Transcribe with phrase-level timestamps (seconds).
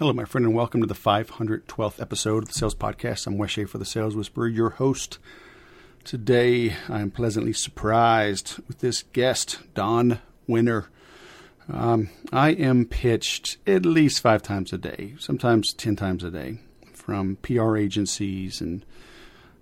[0.00, 3.26] Hello, my friend, and welcome to the 512th episode of the Sales Podcast.
[3.26, 5.18] I'm Wes for the Sales Whisperer, your host.
[6.04, 10.86] Today, I'm pleasantly surprised with this guest, Don Wenner.
[11.70, 16.60] Um, I am pitched at least five times a day, sometimes 10 times a day,
[16.94, 18.86] from PR agencies and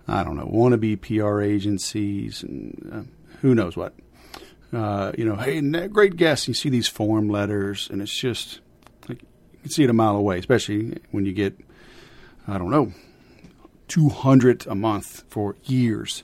[0.07, 3.93] I don't know, wannabe PR agencies and uh, who knows what.
[4.71, 6.47] Uh, you know, hey, great guest.
[6.47, 8.61] You see these form letters, and it's just
[9.59, 11.59] you can see it a mile away, especially when you get,
[12.47, 12.93] I don't know,
[13.89, 16.23] 200 a month for years.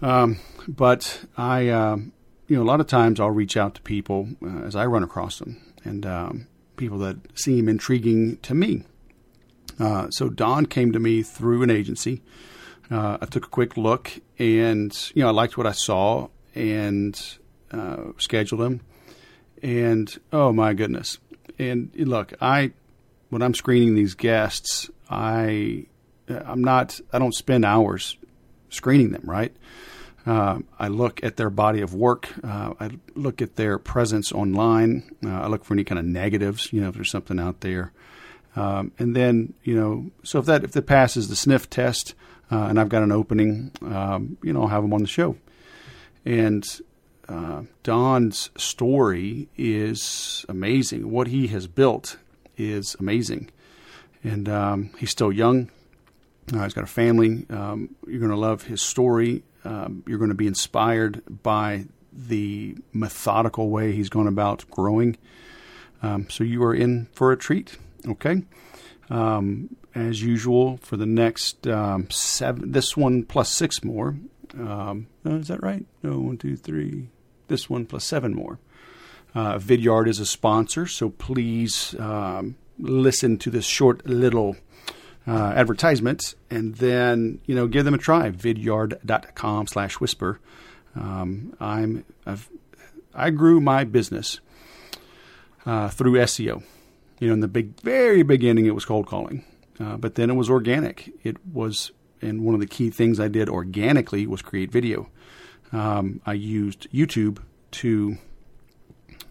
[0.00, 2.12] Um, but I, um,
[2.48, 5.02] you know, a lot of times I'll reach out to people uh, as I run
[5.02, 8.84] across them and um, people that seem intriguing to me.
[9.78, 12.22] Uh, so Don came to me through an agency.
[12.90, 17.20] Uh, I took a quick look and, you know, I liked what I saw and
[17.70, 18.80] uh, scheduled him.
[19.62, 21.18] And oh my goodness.
[21.58, 22.72] And look, I,
[23.30, 25.86] when I'm screening these guests, I,
[26.28, 28.16] I'm not, I don't spend hours
[28.70, 29.54] screening them, right?
[30.24, 32.28] Uh, I look at their body of work.
[32.44, 35.16] Uh, I look at their presence online.
[35.24, 37.92] Uh, I look for any kind of negatives, you know, if there's something out there.
[38.54, 42.14] Um, and then, you know, so if that if it passes the sniff test,
[42.50, 45.36] uh, and I've got an opening, um, you know, I'll have them on the show.
[46.24, 46.64] And
[47.28, 51.10] uh, Don's story is amazing.
[51.10, 52.18] What he has built
[52.56, 53.50] is amazing,
[54.22, 55.70] and um, he's still young.
[56.52, 57.46] Uh, he's got a family.
[57.50, 59.42] Um, you're going to love his story.
[59.64, 65.16] Um, you're going to be inspired by the methodical way he's gone about growing.
[66.02, 67.78] Um, so you are in for a treat.
[68.06, 68.42] Okay.
[69.08, 74.16] Um, as usual, for the next um, seven, this one plus six more.
[74.58, 75.84] Um, is that right?
[76.02, 77.08] No, one, two, three.
[77.48, 78.58] This one plus seven more.
[79.34, 84.56] Uh, Vidyard is a sponsor, so please um, listen to this short little
[85.26, 90.40] uh, advertisement and then you know give them a try vidyard.com slash whisper
[90.96, 92.48] um, i'm I've,
[93.14, 94.40] i grew my business
[95.64, 96.62] uh, through seo
[97.20, 99.44] you know in the big very beginning it was cold calling
[99.78, 101.92] uh, but then it was organic it was
[102.22, 105.08] and one of the key things i did organically was create video
[105.72, 107.38] um, i used youtube
[107.70, 108.16] to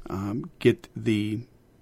[0.10, 1.42] um, get the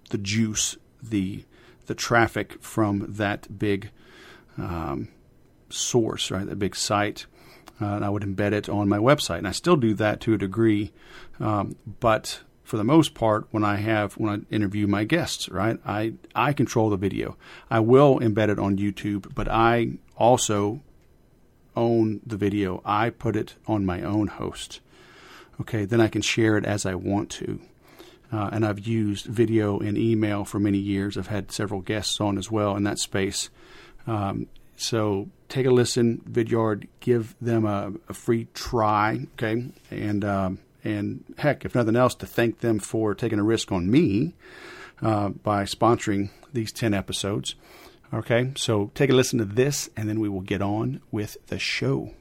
[0.09, 1.43] the juice the
[1.89, 3.89] the traffic from that big
[4.57, 5.09] um,
[5.69, 6.45] source, right?
[6.45, 7.25] That big site.
[7.81, 10.33] Uh, and I would embed it on my website, and I still do that to
[10.33, 10.91] a degree.
[11.39, 15.79] Um, but for the most part, when I have when I interview my guests, right,
[15.85, 17.37] I I control the video.
[17.71, 20.81] I will embed it on YouTube, but I also
[21.75, 22.81] own the video.
[22.85, 24.79] I put it on my own host.
[25.61, 27.59] Okay, then I can share it as I want to.
[28.31, 31.17] Uh, and I've used video and email for many years.
[31.17, 33.49] I've had several guests on as well in that space.
[34.05, 34.47] Um,
[34.77, 36.87] so take a listen, Vidyard.
[36.99, 39.65] Give them a, a free try, okay?
[39.91, 43.91] And um, and heck, if nothing else, to thank them for taking a risk on
[43.91, 44.35] me
[45.01, 47.55] uh, by sponsoring these ten episodes.
[48.11, 51.59] Okay, so take a listen to this, and then we will get on with the
[51.59, 52.11] show.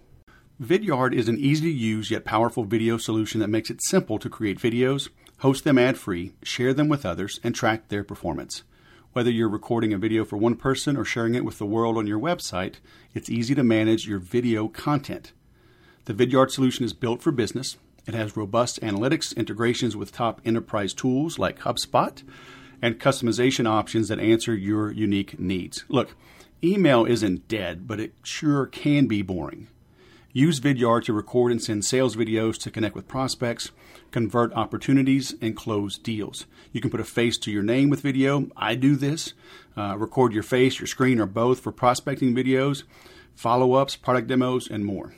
[0.60, 4.28] Vidyard is an easy to use yet powerful video solution that makes it simple to
[4.28, 8.64] create videos, host them ad free, share them with others, and track their performance.
[9.14, 12.06] Whether you're recording a video for one person or sharing it with the world on
[12.06, 12.74] your website,
[13.14, 15.32] it's easy to manage your video content.
[16.04, 17.78] The Vidyard solution is built for business.
[18.06, 22.22] It has robust analytics, integrations with top enterprise tools like HubSpot,
[22.80, 25.84] and customization options that answer your unique needs.
[25.88, 26.14] Look,
[26.62, 29.68] email isn't dead, but it sure can be boring.
[30.32, 33.70] Use Vidyard to record and send sales videos to connect with prospects,
[34.10, 36.46] convert opportunities, and close deals.
[36.70, 38.48] You can put a face to your name with video.
[38.56, 39.32] I do this.
[39.76, 42.84] Uh, record your face, your screen, or both for prospecting videos,
[43.34, 45.14] follow ups, product demos, and more.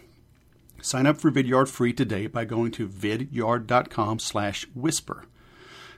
[0.81, 5.25] Sign up for Vidyard free today by going to vidyard.com slash whisper.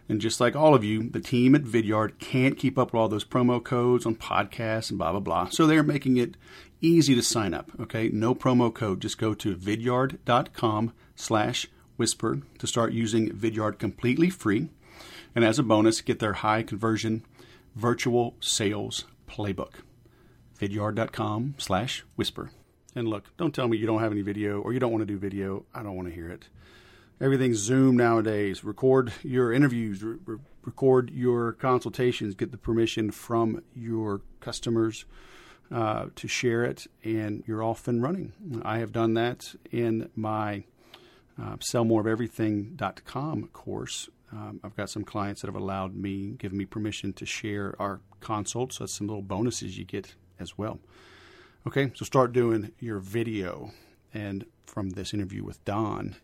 [0.09, 3.09] And just like all of you, the team at Vidyard can't keep up with all
[3.09, 5.49] those promo codes on podcasts and blah, blah, blah.
[5.51, 6.37] So they're making it
[6.81, 7.71] easy to sign up.
[7.81, 9.01] Okay, no promo code.
[9.01, 14.69] Just go to vidyard.com slash whisper to start using Vidyard completely free.
[15.35, 17.25] And as a bonus, get their high conversion
[17.75, 19.75] virtual sales playbook.
[20.61, 22.51] Vidyard.com slash whisper.
[22.95, 25.07] And look, don't tell me you don't have any video or you don't want to
[25.07, 25.65] do video.
[25.75, 26.49] I don't want to hear it.
[27.21, 28.65] Everything's Zoom nowadays.
[28.65, 35.05] Record your interviews, re- record your consultations, get the permission from your customers
[35.71, 38.33] uh, to share it, and you're off and running.
[38.65, 40.65] I have done that in my
[41.41, 44.09] uh, sellmoreofeverything.com course.
[44.33, 48.01] Um, I've got some clients that have allowed me, given me permission to share our
[48.21, 48.77] consults.
[48.77, 50.81] So that's some little bonuses you get as well.
[51.67, 53.71] Okay, so start doing your video.
[54.15, 56.17] And from this interview with Don,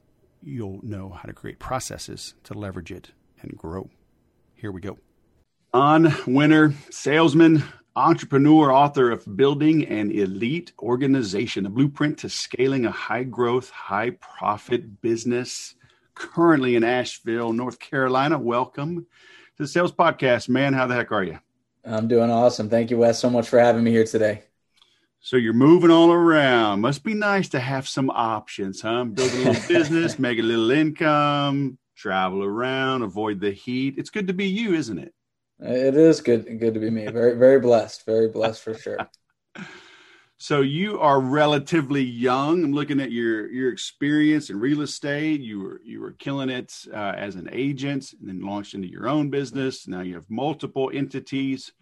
[0.43, 3.91] you'll know how to create processes to leverage it and grow.
[4.55, 4.99] Here we go.
[5.73, 7.63] Don Wenner, salesman,
[7.95, 14.11] entrepreneur, author of Building an Elite Organization, a blueprint to scaling a high growth, high
[14.11, 15.75] profit business.
[16.15, 18.39] Currently in Asheville, North Carolina.
[18.39, 19.07] Welcome
[19.57, 20.73] to the Sales Podcast, man.
[20.73, 21.39] How the heck are you?
[21.85, 22.69] I'm doing awesome.
[22.69, 24.43] Thank you, Wes, so much for having me here today.
[25.21, 26.81] So you're moving all around.
[26.81, 29.05] Must be nice to have some options, huh?
[29.05, 33.95] Build a little business, make a little income, travel around, avoid the heat.
[33.99, 35.13] It's good to be you, isn't it?
[35.61, 37.07] It is good good to be me.
[37.09, 38.07] Very very blessed.
[38.07, 38.99] Very blessed for sure.
[40.39, 42.63] so you are relatively young.
[42.63, 45.41] I'm looking at your your experience in real estate.
[45.41, 49.09] You were you were killing it uh, as an agent, and then launched into your
[49.09, 49.89] own business.
[49.89, 51.73] Now you have multiple entities.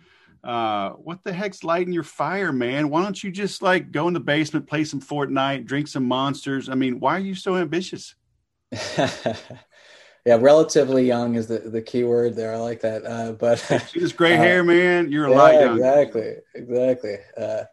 [0.46, 2.88] Uh, what the heck's lighting your fire, man?
[2.88, 6.68] Why don't you just like go in the basement, play some Fortnite, drink some monsters?
[6.68, 8.14] I mean, why are you so ambitious?
[8.96, 12.54] yeah, relatively young is the, the key word there.
[12.54, 13.04] I like that.
[13.04, 15.10] Uh, but see this gray uh, hair, man.
[15.10, 15.76] You're a yeah, lot young.
[15.78, 17.16] Exactly, exactly.
[17.36, 17.64] Uh,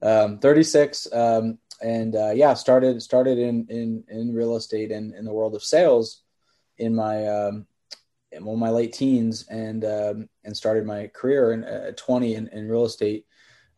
[0.00, 5.26] um, 36, um, and uh, yeah, started started in in in real estate and in
[5.26, 6.22] the world of sales
[6.78, 7.66] in my um,
[8.40, 12.68] well, my late teens and um, and started my career in uh, 20 in, in
[12.68, 13.26] real estate.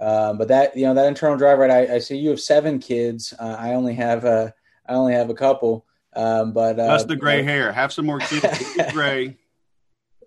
[0.00, 1.70] Um, but that you know that internal drive, right?
[1.70, 3.32] I, I see you have seven kids.
[3.38, 4.52] Uh, I only have a
[4.86, 5.86] I only have a couple.
[6.16, 7.72] Um, but uh, that's the gray hair.
[7.72, 8.76] Have some more kids.
[8.92, 9.36] gray.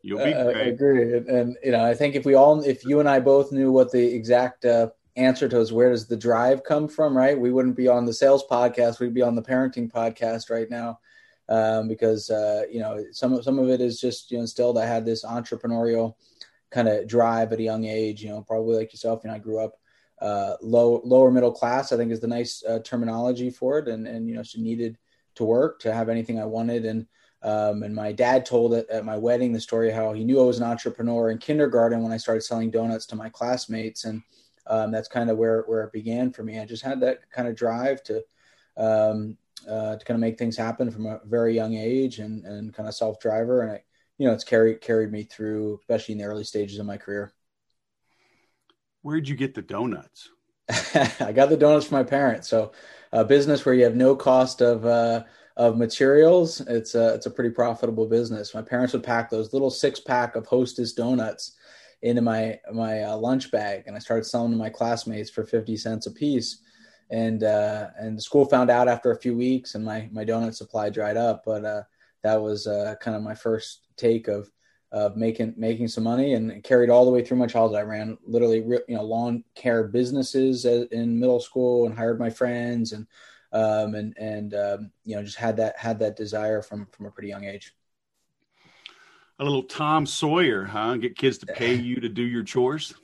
[0.02, 0.68] You'll be uh, great.
[0.68, 1.18] agree.
[1.18, 3.72] And, and, you know, I think if we all, if you and I both knew
[3.72, 7.38] what the exact uh, answer to is, where does the drive come from, right?
[7.38, 9.00] We wouldn't be on the sales podcast.
[9.00, 11.00] We'd be on the parenting podcast right now
[11.50, 14.78] um, because uh, you know some some of it is just you know instilled.
[14.78, 16.16] I had this entrepreneurial
[16.70, 18.24] kind of drive at a young age.
[18.24, 19.22] You know, probably like yourself.
[19.24, 19.80] You know, I grew up
[20.22, 21.92] uh, low lower middle class.
[21.92, 24.98] I think is the nice uh, terminology for it, and and you know, she needed
[25.36, 27.08] to work to have anything I wanted, and
[27.44, 30.46] um, and my dad told it at my wedding the story how he knew I
[30.46, 34.22] was an entrepreneur in kindergarten when I started selling donuts to my classmates, and
[34.66, 36.60] um, that's kind of where where it began for me.
[36.60, 38.24] I just had that kind of drive to
[38.76, 42.74] um, uh, to kind of make things happen from a very young age and, and
[42.74, 43.62] kind of self driver.
[43.62, 43.84] And I,
[44.18, 47.34] you know, it's carried, carried me through, especially in the early stages of my career.
[49.02, 50.30] Where'd you get the donuts?
[50.70, 52.50] I got the donuts from my parents.
[52.50, 52.72] So
[53.12, 55.24] a business where you have no cost of, uh,
[55.56, 56.62] of materials.
[56.62, 58.54] It's a, it's a pretty profitable business.
[58.54, 61.56] My parents would pack those little six pack of hostess donuts
[62.02, 63.84] into my, my uh, lunch bag.
[63.88, 66.62] And I started selling to my classmates for 50 cents a piece
[67.10, 70.56] and uh, and the school found out after a few weeks, and my my donut
[70.56, 71.44] supply dried up.
[71.46, 71.84] But uh,
[72.24, 74.50] that was uh, kind of my first take of
[74.92, 77.80] of making making some money, and carried all the way through my childhood.
[77.80, 82.92] I ran literally you know lawn care businesses in middle school, and hired my friends,
[82.92, 83.08] and
[83.54, 87.12] um, and and um, you know just had that had that desire from from a
[87.12, 87.74] pretty young age.
[89.40, 90.98] A little Tom Sawyer, huh?
[90.98, 92.96] Get kids to pay you to do your chores.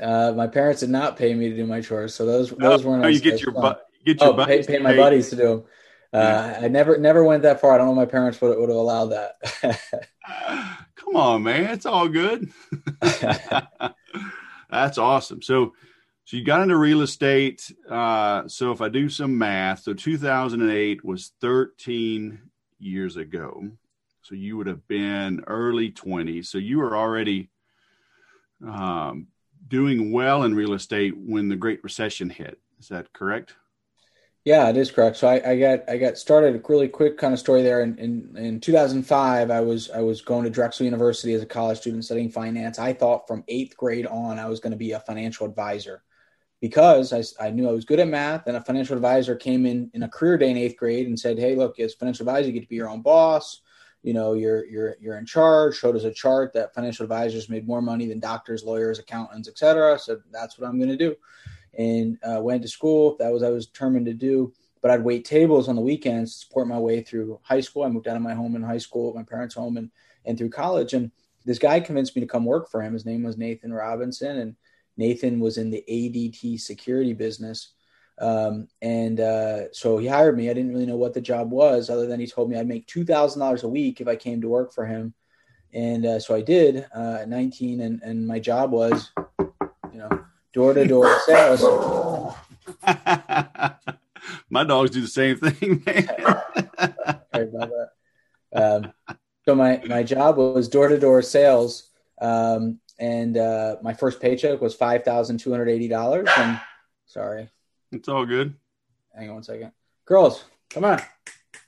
[0.00, 3.04] Uh, my parents did not pay me to do my chores, so those those weren't.
[3.04, 5.64] Oh, you get your bu- get your oh, pay, pay my buddies to do them.
[6.12, 6.58] Uh, yeah.
[6.62, 7.74] I never never went that far.
[7.74, 7.94] I don't know.
[7.94, 9.34] My parents would would have allowed that.
[10.96, 12.50] come on, man, it's all good.
[14.70, 15.42] That's awesome.
[15.42, 15.74] So,
[16.24, 17.72] so you got into real estate.
[17.88, 22.40] Uh, so if I do some math, so 2008 was 13
[22.78, 23.68] years ago.
[24.22, 26.46] So you would have been early 20s.
[26.46, 27.50] So you were already
[28.64, 29.26] um,
[29.70, 32.60] doing well in real estate when the Great Recession hit.
[32.78, 33.54] Is that correct?
[34.44, 35.16] Yeah, it is correct.
[35.16, 37.82] So I, I got I got started a really quick kind of story there.
[37.82, 41.78] In, in, in 2005, I was I was going to Drexel University as a college
[41.78, 42.78] student studying finance.
[42.78, 46.02] I thought from eighth grade on I was going to be a financial advisor
[46.60, 48.46] because I, I knew I was good at math.
[48.46, 51.38] And a financial advisor came in in a career day in eighth grade and said,
[51.38, 53.60] "Hey, look, as financial advisor, you get to be your own boss
[54.02, 55.76] you know you're you're you're in charge.
[55.76, 59.98] Showed us a chart that financial advisors made more money than doctors lawyers accountants etc
[59.98, 61.16] so that's what i'm going to do.
[61.78, 63.16] And uh, went to school.
[63.18, 64.52] That was i was determined to do.
[64.82, 67.84] But i'd wait tables on the weekends to support my way through high school.
[67.84, 69.90] I moved out of my home in high school my parents home and
[70.24, 70.94] and through college.
[70.94, 71.10] And
[71.44, 72.92] this guy convinced me to come work for him.
[72.92, 74.56] His name was Nathan Robinson, and
[74.96, 77.72] Nathan was in the ADT security business.
[78.20, 80.50] Um, and uh, so he hired me.
[80.50, 82.86] I didn't really know what the job was, other than he told me I'd make
[82.86, 85.14] two thousand dollars a week if I came to work for him.
[85.72, 90.24] And uh, so I did uh, at 19, and, and my job was, you know,
[90.52, 91.62] door to door sales.
[94.50, 95.82] my dogs do the same thing.
[97.32, 97.90] Sorry about that.
[98.52, 98.92] Um,
[99.44, 101.88] so my my job was door to door sales,
[102.20, 106.28] um, and uh, my first paycheck was five thousand two hundred eighty dollars.
[106.36, 106.60] And
[107.06, 107.48] sorry,
[107.92, 108.54] it's all good.
[109.16, 109.72] Hang on one second,
[110.04, 111.00] girls, come on.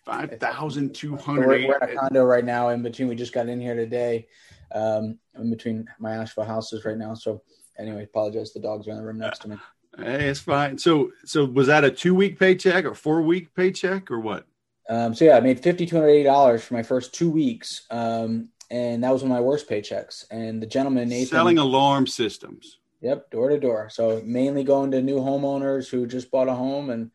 [0.05, 1.47] Five thousand two hundred.
[1.47, 2.71] We're, we're, in a condo right now.
[2.71, 4.27] In between, we just got in here today.
[4.75, 7.15] Um, in between my Asheville houses right now.
[7.15, 7.43] So
[7.79, 8.53] anyway, apologize.
[8.53, 9.57] The dogs are in the room next to me.
[9.99, 10.79] Hey, it's fine.
[10.79, 14.47] So, so was that a two week paycheck or four week paycheck or what?
[14.89, 17.87] Um, so yeah, I made fifty two hundred eighty dollars for my first two weeks,
[17.91, 20.25] um, and that was one of my worst paychecks.
[20.31, 22.79] And the gentleman Nathan selling alarm systems.
[23.03, 23.89] Yep, door to door.
[23.91, 27.11] So mainly going to new homeowners who just bought a home and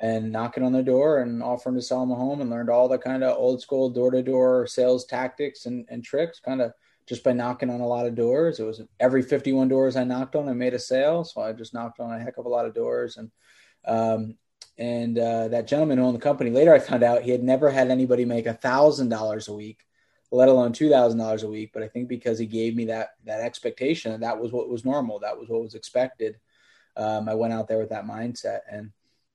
[0.00, 2.88] and knocking on their door and offering to sell them a home, and learned all
[2.88, 6.72] the kind of old school door to door sales tactics and, and tricks, kind of
[7.06, 8.58] just by knocking on a lot of doors.
[8.58, 11.24] It was every 51 doors I knocked on, I made a sale.
[11.24, 13.16] So I just knocked on a heck of a lot of doors.
[13.18, 13.30] And,
[13.86, 14.36] um,
[14.78, 17.70] and uh, that gentleman who owned the company, later I found out he had never
[17.70, 19.84] had anybody make a thousand dollars a week,
[20.36, 21.70] let alone two thousand dollars a week.
[21.72, 25.18] But I think because he gave me that that expectation, that was what was normal,
[25.20, 26.38] that was what was expected.
[26.96, 28.90] Um, I went out there with that mindset, and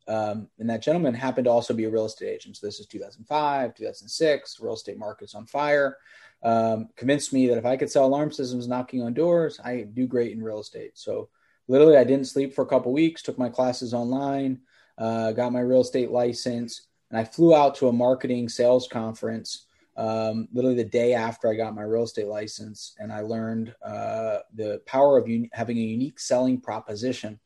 [0.07, 2.57] um, and that gentleman happened to also be a real estate agent.
[2.57, 5.97] So this is 2005, 2006, real estate markets on fire
[6.43, 10.07] um, convinced me that if I could sell alarm systems knocking on doors, I do
[10.07, 10.91] great in real estate.
[10.95, 11.29] So
[11.67, 14.59] literally, I didn't sleep for a couple weeks, took my classes online,
[14.97, 19.65] uh, got my real estate license, and I flew out to a marketing sales conference.
[19.99, 24.37] Um, literally the day after I got my real estate license, and I learned uh,
[24.55, 27.37] the power of un- having a unique selling proposition.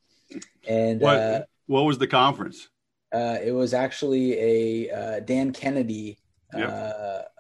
[0.67, 2.69] And what, uh, what was the conference?
[3.11, 6.19] Uh, it was actually a uh, Dan Kennedy
[6.55, 6.69] yep.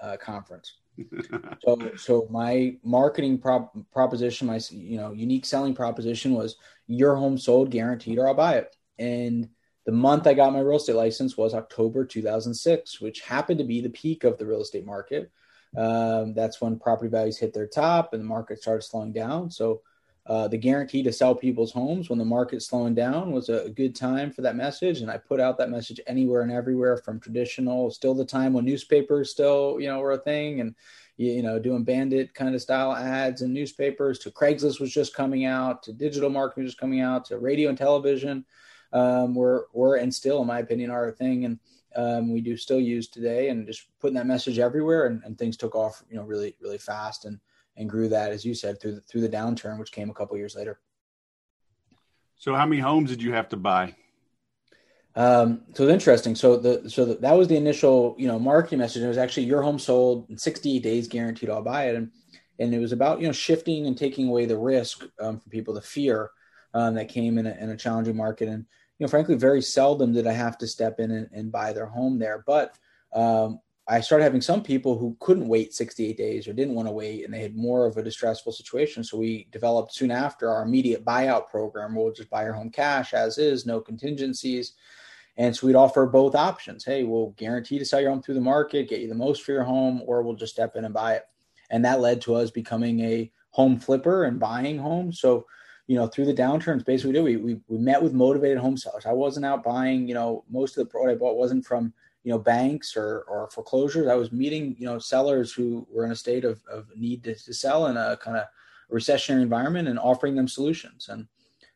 [0.01, 0.73] Uh, conference
[1.63, 6.55] so so my marketing prop, proposition my you know unique selling proposition was
[6.87, 9.49] your home sold guaranteed or i'll buy it and
[9.85, 13.81] the month i got my real estate license was october 2006 which happened to be
[13.81, 15.31] the peak of the real estate market.
[15.75, 19.49] Um, that's when property values hit their top and the market started slowing down.
[19.49, 19.81] So
[20.27, 23.95] uh, the guarantee to sell people's homes when the market's slowing down was a, good
[23.95, 25.01] time for that message.
[25.01, 28.65] And i put out that message anywhere and everywhere from traditional still the time when
[28.65, 30.75] newspapers still you know were a thing and
[31.17, 35.45] you know doing bandit kind of style ads in newspapers to craigslist was just coming
[35.45, 38.45] out to digital marketing was just coming out to radio and television
[38.93, 41.59] um, were were and still in my opinion are a thing and
[41.95, 45.57] um, we do still use today and just putting that message everywhere and, and things
[45.57, 47.39] took off you know really really fast and
[47.77, 50.37] and grew that, as you said, through the, through the downturn, which came a couple
[50.37, 50.79] years later.
[52.37, 53.95] So, how many homes did you have to buy?
[55.15, 56.35] Um, so it's interesting.
[56.35, 59.03] So the so the, that was the initial you know marketing message.
[59.03, 61.49] It was actually your home sold in 60 days, guaranteed.
[61.49, 62.11] I'll buy it, and
[62.59, 65.73] and it was about you know shifting and taking away the risk um, for people,
[65.73, 66.31] the fear
[66.73, 68.65] um, that came in a, in a challenging market, and
[69.03, 72.19] know frankly, very seldom did I have to step in and, and buy their home
[72.19, 72.43] there.
[72.45, 72.77] But
[73.13, 76.93] um, I started having some people who couldn't wait 68 days or didn't want to
[76.93, 79.03] wait and they had more of a distressful situation.
[79.03, 81.95] So we developed soon after our immediate buyout program.
[81.95, 84.73] We'll just buy your home cash as is, no contingencies.
[85.35, 86.85] And so we'd offer both options.
[86.85, 89.51] Hey, we'll guarantee to sell your home through the market, get you the most for
[89.51, 91.25] your home, or we'll just step in and buy it.
[91.69, 95.19] And that led to us becoming a home flipper and buying homes.
[95.19, 95.47] So,
[95.87, 99.05] you know, through the downturns, basically we we, we, we met with motivated home sellers.
[99.05, 102.31] I wasn't out buying, you know, most of the what I bought wasn't from you
[102.31, 104.07] know banks or or foreclosures.
[104.07, 107.35] I was meeting you know sellers who were in a state of, of need to,
[107.35, 108.45] to sell in a kind of
[108.91, 111.09] recessionary environment and offering them solutions.
[111.09, 111.27] And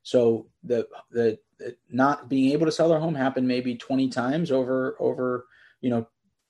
[0.04, 4.52] so the, the, the not being able to sell their home happened maybe 20 times
[4.52, 5.48] over over
[5.82, 6.08] you know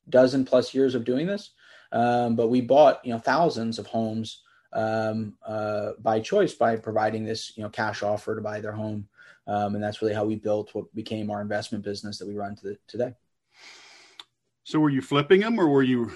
[0.09, 1.51] dozen plus years of doing this.
[1.91, 4.43] Um, but we bought you know thousands of homes
[4.73, 9.07] um, uh, by choice by providing this you know cash offer to buy their home,
[9.47, 12.55] um, and that's really how we built what became our investment business that we run
[12.57, 13.13] to the, today.
[14.63, 16.11] So were you flipping them or were you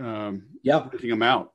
[0.00, 1.51] um, yeah taking them out?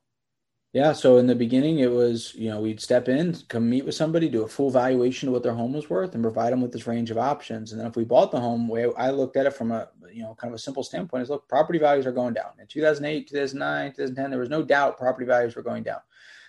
[0.74, 0.92] Yeah.
[0.92, 4.28] So in the beginning, it was you know we'd step in, come meet with somebody,
[4.28, 6.86] do a full valuation of what their home was worth, and provide them with this
[6.86, 7.72] range of options.
[7.72, 10.34] And then if we bought the home, I looked at it from a you know
[10.34, 12.50] kind of a simple standpoint is look, property values are going down.
[12.60, 16.00] In 2008, 2009, 2010, there was no doubt property values were going down.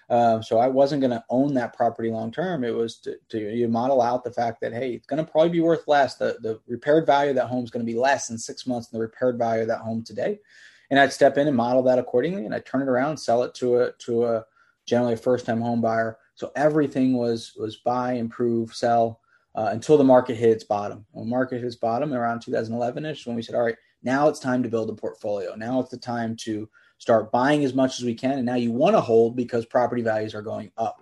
[0.10, 2.64] Um, so I wasn't going to own that property long term.
[2.64, 5.62] It was to, to model out the fact that hey, it's going to probably be
[5.62, 6.16] worth less.
[6.16, 8.88] The the repaired value of that home is going to be less in six months
[8.88, 10.40] than the repaired value of that home today.
[10.90, 13.54] And I'd step in and model that accordingly, and I'd turn it around, sell it
[13.56, 14.46] to a to a
[14.86, 16.18] generally a first time home buyer.
[16.36, 19.22] So everything was was buy, improve, sell
[19.56, 21.06] uh, until the market hit its bottom.
[21.12, 24.28] When the market hit its bottom around 2011 ish, when we said, all right, now
[24.28, 25.56] it's time to build a portfolio.
[25.56, 28.34] Now it's the time to start buying as much as we can.
[28.34, 31.02] And now you want to hold because property values are going up.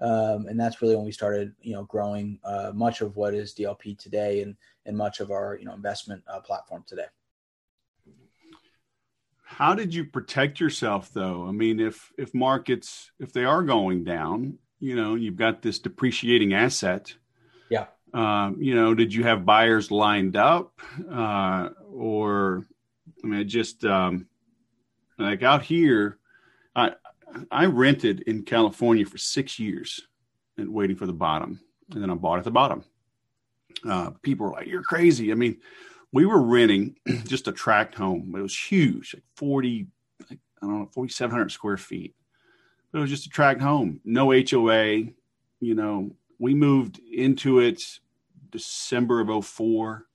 [0.00, 3.54] Um, and that's really when we started, you know, growing uh, much of what is
[3.54, 4.56] DLP today and
[4.86, 7.04] and much of our you know investment uh, platform today.
[9.56, 11.44] How did you protect yourself though?
[11.46, 15.80] I mean, if if markets if they are going down, you know, you've got this
[15.80, 17.12] depreciating asset.
[17.68, 17.86] Yeah.
[18.14, 20.80] Um, you know, did you have buyers lined up,
[21.10, 22.64] uh, or
[23.24, 24.28] I mean, just um,
[25.18, 26.18] like out here,
[26.76, 26.92] I
[27.50, 30.00] I rented in California for six years
[30.58, 31.60] and waiting for the bottom,
[31.92, 32.84] and then I bought at the bottom.
[33.84, 35.58] Uh, people were like, "You're crazy." I mean,
[36.12, 38.34] we were renting just a tract home.
[38.36, 39.86] It was huge, like forty,
[40.28, 42.14] like, I don't know, forty seven hundred square feet.
[42.92, 45.04] But it was just a tract home, no HOA.
[45.60, 47.82] You know, we moved into it
[48.50, 50.06] December of 04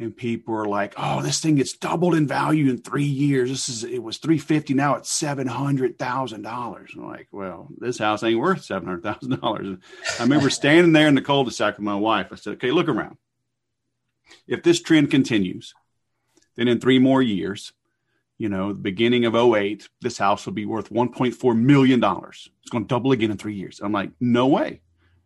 [0.00, 3.50] and people are like, "Oh, this thing gets doubled in value in three years.
[3.50, 7.68] This is it was three fifty, now it's seven hundred thousand dollars." I'm like, "Well,
[7.78, 9.78] this house ain't worth seven hundred thousand dollars."
[10.18, 12.28] I remember standing there in the cul-de-sac with my wife.
[12.32, 13.18] I said, "Okay, look around
[14.46, 15.74] if this trend continues,
[16.56, 17.72] then in three more years,
[18.38, 22.02] you know, the beginning of 08, this house will be worth $1.4 million.
[22.02, 23.80] It's going to double again in three years.
[23.82, 24.80] I'm like, no way.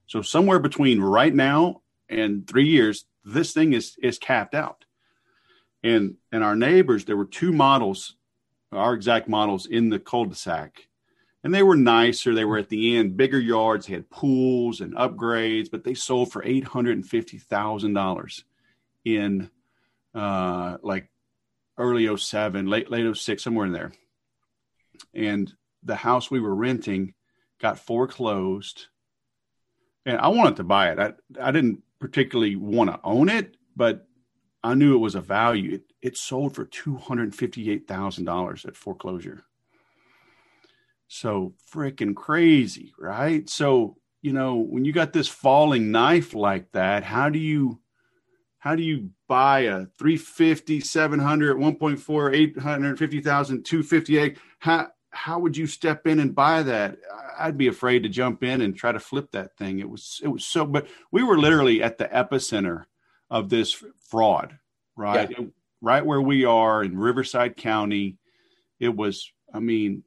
[0.07, 4.85] So somewhere between right now and three years, this thing is, is capped out.
[5.83, 8.17] And, and our neighbors, there were two models,
[8.73, 10.89] our exact models in the cul-de-sac
[11.45, 12.35] and they were nicer.
[12.35, 16.33] They were at the end, bigger yards, they had pools and upgrades, but they sold
[16.33, 18.43] for $850,000
[19.05, 19.51] in
[20.15, 21.09] uh, like
[21.79, 23.93] early 07, late late 06, somewhere in there.
[25.13, 27.15] And the house we were renting
[27.61, 28.87] got foreclosed.
[30.07, 30.99] And I wanted to buy it.
[30.99, 34.07] I, I didn't particularly want to own it, but
[34.63, 35.75] I knew it was a value.
[35.75, 39.45] It, it sold for two hundred fifty-eight thousand dollars at foreclosure.
[41.09, 43.49] So freaking crazy, right?
[43.49, 47.81] So you know when you got this falling knife like that, how do you
[48.65, 56.07] how do you buy a 350 700 1.4 850,000 258 how how would you step
[56.07, 56.97] in and buy that?
[57.39, 59.79] I'd be afraid to jump in and try to flip that thing.
[59.79, 62.87] It was it was so, but we were literally at the epicenter
[63.31, 64.59] of this fraud,
[64.97, 65.31] right?
[65.31, 65.47] Yeah.
[65.81, 68.17] right where we are in Riverside County.
[68.81, 70.03] It was, I mean,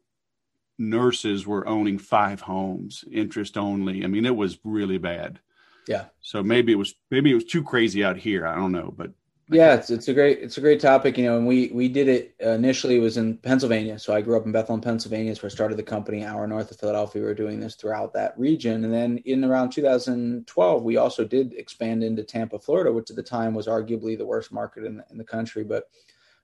[0.78, 4.04] nurses were owning five homes, interest only.
[4.04, 5.40] I mean, it was really bad.
[5.88, 6.06] Yeah.
[6.22, 8.46] So maybe it was maybe it was too crazy out here.
[8.46, 9.12] I don't know, but
[9.50, 11.38] yeah, it's it's a great it's a great topic, you know.
[11.38, 12.98] And we we did it initially.
[12.98, 15.32] It was in Pennsylvania, so I grew up in Bethlehem, Pennsylvania.
[15.32, 16.22] Is where I started the company.
[16.22, 18.84] An hour north of Philadelphia, we were doing this throughout that region.
[18.84, 23.24] And then in around 2012, we also did expand into Tampa, Florida, which at the
[23.24, 25.64] time was arguably the worst market in the, in the country.
[25.64, 25.90] But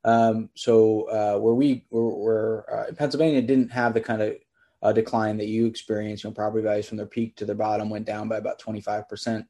[0.06, 4.38] um, so uh, where we were, were uh, Pennsylvania didn't have the kind of
[4.84, 6.24] uh, decline that you experienced.
[6.24, 9.10] You know, property values from their peak to their bottom went down by about 25
[9.10, 9.48] percent.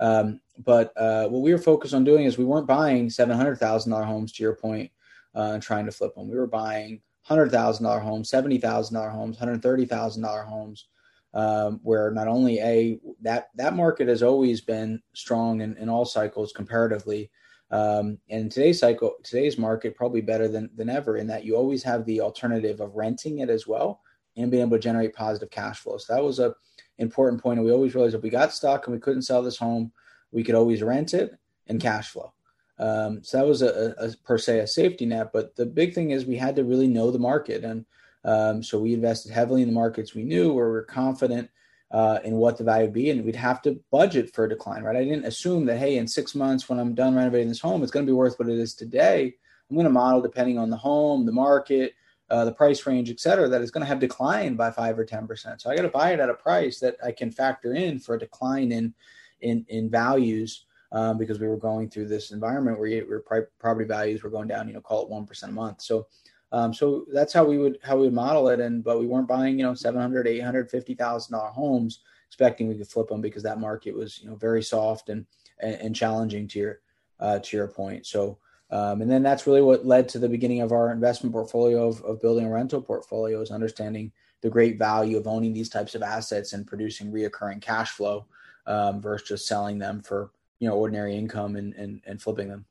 [0.00, 3.56] Um, but uh, what we were focused on doing is we weren't buying seven hundred
[3.56, 4.32] thousand dollar homes.
[4.32, 4.90] To your point,
[5.34, 8.96] uh, and trying to flip them, we were buying hundred thousand dollar homes, seventy thousand
[8.96, 10.88] dollar homes, hundred thirty thousand dollar homes.
[11.34, 16.04] Um, where not only a that that market has always been strong in, in all
[16.04, 17.30] cycles comparatively,
[17.70, 21.82] um, and today's cycle, today's market probably better than than ever in that you always
[21.84, 24.02] have the alternative of renting it as well
[24.36, 25.98] and being able to generate positive cash flow.
[25.98, 26.54] So that was a
[26.98, 27.58] important point.
[27.58, 29.92] And we always realized if we got stuck and we couldn't sell this home,
[30.30, 32.32] we could always rent it and cash flow.
[32.78, 35.32] Um, so that was a, a, per se a safety net.
[35.32, 37.84] But the big thing is we had to really know the market, and
[38.24, 41.50] um, so we invested heavily in the markets we knew where we are confident
[41.90, 44.82] uh, in what the value would be, and we'd have to budget for a decline.
[44.82, 44.96] Right?
[44.96, 47.92] I didn't assume that hey, in six months when I'm done renovating this home, it's
[47.92, 49.34] going to be worth what it is today.
[49.70, 51.94] I'm going to model depending on the home, the market,
[52.30, 55.04] uh, the price range, et cetera, that is going to have declined by five or
[55.04, 55.60] 10%.
[55.60, 58.14] So I got to buy it at a price that I can factor in for
[58.14, 58.94] a decline in,
[59.40, 63.20] in, in values um, because we were going through this environment where,
[63.58, 65.82] property values were going down, you know, call it 1% a month.
[65.82, 66.06] So,
[66.52, 68.60] um, so that's how we would, how we would model it.
[68.60, 72.00] And, but we weren't buying, you know, seven hundred, eight hundred, fifty thousand dollar homes
[72.28, 75.26] expecting we could flip them because that market was, you know, very soft and,
[75.60, 76.80] and, and challenging to your,
[77.20, 78.06] uh, to your point.
[78.06, 78.38] So,
[78.72, 82.02] um, and then that's really what led to the beginning of our investment portfolio of,
[82.04, 86.02] of building a rental portfolio is understanding the great value of owning these types of
[86.02, 88.24] assets and producing reoccurring cash flow
[88.66, 92.64] um, versus just selling them for you know ordinary income and, and, and flipping them.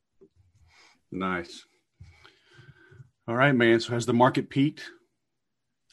[1.12, 1.66] Nice.
[3.28, 3.80] All right, man.
[3.80, 4.82] So has the market peaked?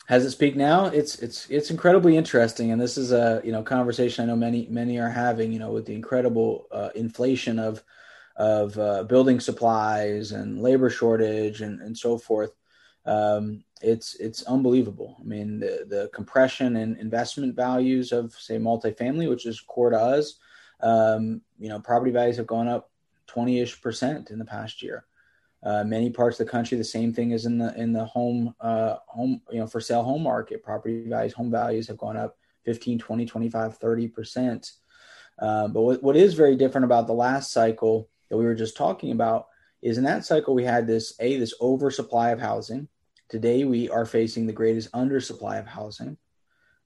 [0.06, 0.86] Has it peaked now?
[0.86, 4.66] It's it's it's incredibly interesting, and this is a you know conversation I know many
[4.70, 5.52] many are having.
[5.52, 7.84] You know, with the incredible uh, inflation of
[8.38, 12.52] of uh, building supplies and labor shortage and and so forth.
[13.04, 15.16] Um, it's it's unbelievable.
[15.20, 19.98] I mean, the the compression and investment values of say multifamily, which is core to
[19.98, 20.38] us.
[20.80, 22.90] Um, you know, property values have gone up
[23.26, 25.04] twenty ish percent in the past year.
[25.64, 28.54] Uh, many parts of the country, the same thing is in the in the home
[28.60, 30.62] uh, home you know for sale home market.
[30.62, 34.72] Property values, home values have gone up 15, 20, 25, 30 percent.
[35.40, 38.76] Uh, but what, what is very different about the last cycle that we were just
[38.76, 39.48] talking about
[39.82, 42.88] is in that cycle we had this a this oversupply of housing.
[43.28, 46.16] Today we are facing the greatest undersupply of housing.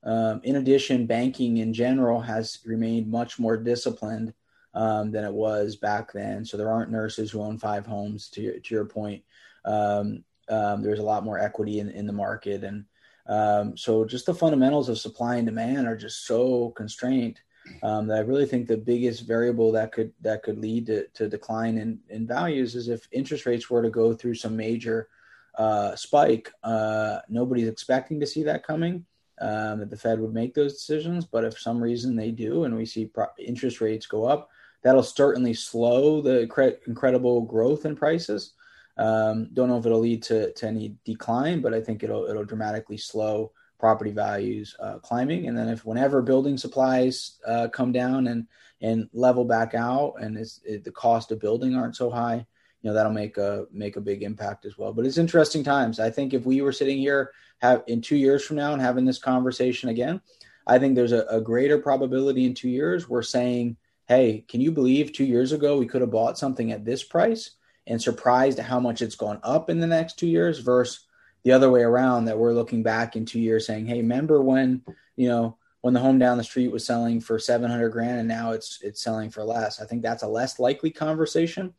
[0.05, 4.35] Um, in addition, banking in general has remained much more disciplined
[4.74, 6.44] um, than it was back then.
[6.44, 8.28] So there aren't nurses who own five homes.
[8.31, 9.22] To to your point,
[9.64, 12.85] um, um, there's a lot more equity in, in the market, and
[13.26, 17.38] um, so just the fundamentals of supply and demand are just so constrained
[17.82, 21.78] um, I really think the biggest variable that could that could lead to, to decline
[21.78, 25.08] in, in values is if interest rates were to go through some major
[25.56, 26.50] uh, spike.
[26.62, 29.04] Uh, nobody's expecting to see that coming.
[29.40, 32.76] Um, that the Fed would make those decisions, but if some reason they do, and
[32.76, 34.50] we see pro- interest rates go up,
[34.82, 38.54] That'll certainly slow the cre- incredible growth in prices.
[38.98, 42.44] Um, don't know if it'll lead to, to any decline, but I think it'll it'll
[42.44, 45.48] dramatically slow property values uh, climbing.
[45.48, 48.46] And then if whenever building supplies uh, come down and
[48.80, 52.94] and level back out, and it, the cost of building aren't so high, you know
[52.94, 54.92] that'll make a make a big impact as well.
[54.92, 55.98] But it's interesting times.
[55.98, 59.04] I think if we were sitting here have in two years from now and having
[59.04, 60.20] this conversation again,
[60.64, 63.76] I think there's a, a greater probability in two years we're saying
[64.08, 67.52] hey, can you believe two years ago we could have bought something at this price
[67.86, 71.06] and surprised at how much it's gone up in the next two years versus
[71.44, 74.83] the other way around that we're looking back in two years saying, hey, remember when,
[75.16, 78.52] you know, when the home down the street was selling for 700 grand and now
[78.52, 79.81] it's it's selling for less.
[79.81, 81.74] I think that's a less likely conversation.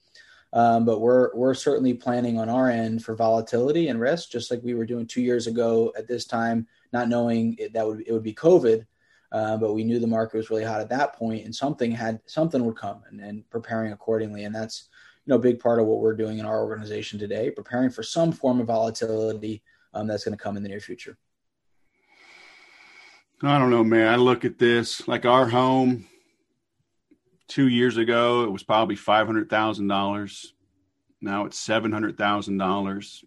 [0.51, 4.61] Um, but we're we're certainly planning on our end for volatility and risk, just like
[4.61, 8.11] we were doing two years ago at this time, not knowing it, that would it
[8.11, 8.85] would be COVID.
[9.31, 12.19] Uh, but we knew the market was really hot at that point, and something had
[12.27, 14.43] something would come, and, and preparing accordingly.
[14.43, 14.89] And that's
[15.25, 18.31] you know big part of what we're doing in our organization today, preparing for some
[18.31, 19.61] form of volatility
[19.93, 21.17] um, that's going to come in the near future.
[23.41, 24.07] I don't know, man.
[24.07, 26.05] I look at this like our home
[27.47, 30.53] two years ago, it was probably five hundred thousand dollars.
[31.21, 33.23] Now it's seven hundred thousand dollars,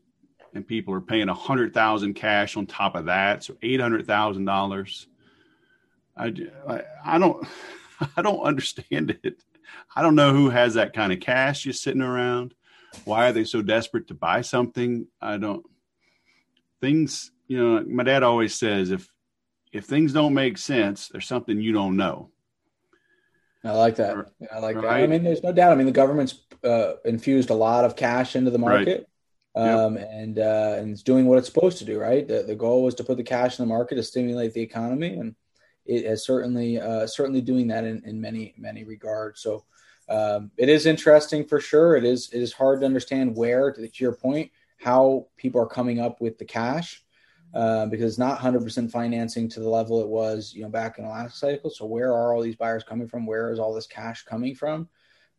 [0.54, 4.06] and people are paying a hundred thousand cash on top of that, so eight hundred
[4.06, 5.06] thousand dollars.
[6.16, 6.32] I,
[7.04, 7.46] I don't
[8.16, 9.42] I don't understand it.
[9.94, 12.55] I don't know who has that kind of cash just sitting around.
[13.05, 15.07] Why are they so desperate to buy something?
[15.20, 15.64] I don't.
[16.81, 19.09] Things, you know, my dad always says if
[19.72, 22.31] if things don't make sense, there's something you don't know.
[23.64, 24.16] I like that.
[24.52, 24.83] I like right?
[24.83, 24.92] that.
[24.92, 25.72] I mean, there's no doubt.
[25.72, 29.09] I mean, the government's uh, infused a lot of cash into the market,
[29.57, 29.68] right.
[29.68, 30.09] um, yep.
[30.11, 31.98] and uh, and it's doing what it's supposed to do.
[31.98, 32.26] Right.
[32.26, 35.14] The, the goal was to put the cash in the market to stimulate the economy,
[35.14, 35.35] and
[35.87, 39.40] it is certainly uh, certainly doing that in, in many many regards.
[39.40, 39.64] So
[40.09, 41.96] um, it is interesting for sure.
[41.96, 46.01] It is it is hard to understand where, to, your point, how people are coming
[46.01, 47.03] up with the cash
[47.55, 51.05] uh, because it's not 100% financing to the level it was you know back in
[51.05, 51.70] the last cycle.
[51.70, 53.27] So where are all these buyers coming from?
[53.27, 54.88] Where is all this cash coming from?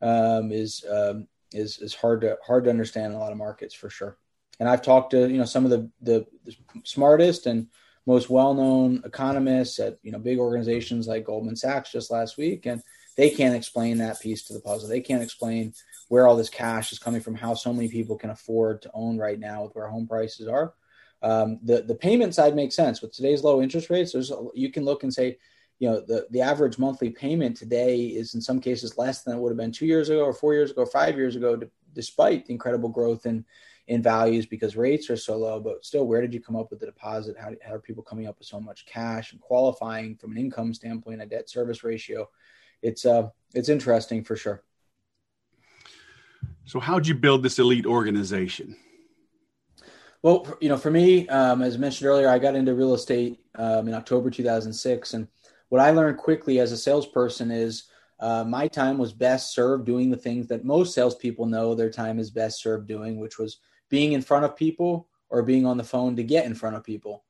[0.02, 3.74] Um, is um, is is hard to hard to understand in a lot of markets
[3.74, 4.18] for sure.
[4.60, 7.68] And I've talked to you know some of the the, the smartest and
[8.08, 12.82] most well-known economists at you know big organizations like Goldman Sachs just last week, and
[13.17, 14.89] they can't explain that piece to the puzzle.
[14.89, 15.74] They can't explain
[16.08, 19.17] where all this cash is coming from, how so many people can afford to own
[19.17, 20.74] right now with where home prices are.
[21.22, 24.13] Um, the the payment side makes sense with today's low interest rates.
[24.13, 25.38] There's you can look and say,
[25.80, 29.39] you know, the the average monthly payment today is in some cases less than it
[29.41, 31.60] would have been two years ago, or four years ago, five years ago,
[31.93, 33.43] despite the incredible growth in
[33.88, 35.60] in values because rates are so low.
[35.60, 37.38] But still, where did you come up with the deposit?
[37.39, 40.73] How, how are people coming up with so much cash and qualifying from an income
[40.73, 42.30] standpoint, a debt service ratio?
[42.82, 44.63] It's uh, it's interesting for sure.
[46.65, 48.76] So, how'd you build this elite organization?
[50.21, 53.88] Well, you know, for me, um, as mentioned earlier, I got into real estate um,
[53.88, 55.28] in October 2006, and
[55.69, 57.86] what I learned quickly as a salesperson is
[58.19, 62.19] uh, my time was best served doing the things that most salespeople know their time
[62.19, 65.84] is best served doing, which was being in front of people or being on the
[65.84, 67.23] phone to get in front of people.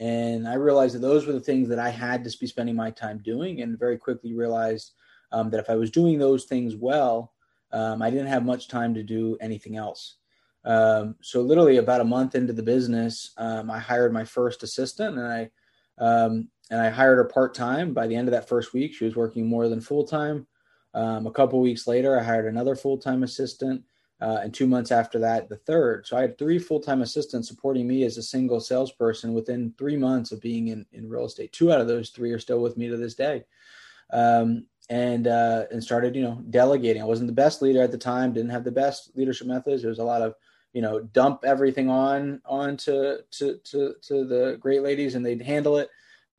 [0.00, 2.90] And I realized that those were the things that I had to be spending my
[2.90, 4.92] time doing, and very quickly realized
[5.30, 7.32] um, that if I was doing those things well,
[7.72, 10.16] um, I didn't have much time to do anything else.
[10.64, 15.18] Um, so literally about a month into the business, um, I hired my first assistant,
[15.18, 15.50] and I
[15.98, 17.92] um, and I hired her part time.
[17.92, 20.46] By the end of that first week, she was working more than full time.
[20.94, 23.82] Um, a couple weeks later, I hired another full time assistant,
[24.24, 26.06] uh, and two months after that, the third.
[26.06, 29.98] So I had three full time assistants supporting me as a single salesperson within three
[29.98, 31.52] months of being in, in real estate.
[31.52, 33.44] Two out of those three are still with me to this day.
[34.10, 37.02] Um, and uh, and started, you know, delegating.
[37.02, 39.82] I wasn't the best leader at the time, didn't have the best leadership methods.
[39.82, 40.34] There was a lot of
[40.72, 45.40] you know dump everything on on to to to, to the great ladies and they'd
[45.40, 45.88] handle it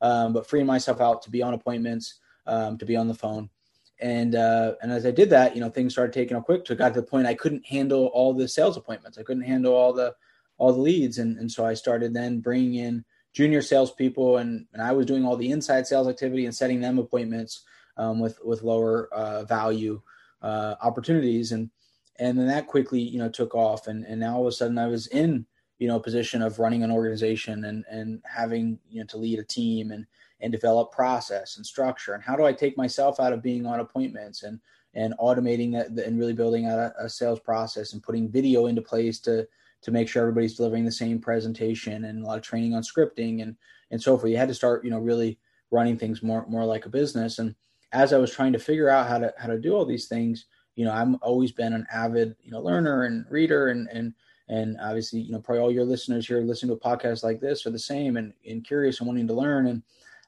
[0.02, 3.50] um, but freeing myself out to be on appointments um, to be on the phone
[4.00, 6.76] and uh, and as i did that you know things started taking a quick to
[6.76, 9.18] got to the point i couldn't handle all the sales appointments.
[9.18, 10.16] I couldn't handle all the
[10.58, 11.18] all the leads.
[11.18, 15.26] And, and so i started then bringing in junior salespeople and, and i was doing
[15.26, 17.64] all the inside sales activity and setting them appointments
[17.98, 20.02] um, with with lower uh, value
[20.42, 21.52] uh, opportunities.
[21.52, 21.70] And
[22.18, 23.88] and then that quickly you know took off.
[23.88, 25.46] And and now all of a sudden i was in
[25.80, 29.40] you know a position of running an organization and and having you know to lead
[29.40, 30.06] a team and
[30.42, 32.14] and develop process and structure?
[32.14, 34.60] And how do i take myself out of being on appointments and
[34.94, 38.82] and automating that and really building out a, a sales process and putting video into
[38.82, 39.48] place to
[39.82, 43.42] to make sure everybody's delivering the same presentation and a lot of training on scripting
[43.42, 43.56] and
[43.92, 44.32] and so forth?
[44.32, 45.40] You had to start you know really
[45.72, 47.40] running things more more like a business.
[47.40, 47.56] And
[47.92, 50.46] as i was trying to figure out how to how to do all these things
[50.76, 54.14] you know, I'm always been an avid, you know, learner and reader and, and,
[54.48, 57.66] and obviously, you know, probably all your listeners here listening to a podcast like this
[57.66, 59.68] are the same and, and curious and wanting to learn.
[59.68, 59.82] And,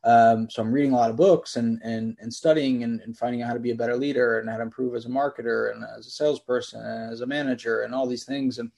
[0.07, 3.41] um, so I'm reading a lot of books and, and, and studying and, and finding
[3.41, 5.83] out how to be a better leader and how to improve as a marketer and
[5.97, 8.57] as a salesperson, and as a manager and all these things.
[8.59, 8.71] And,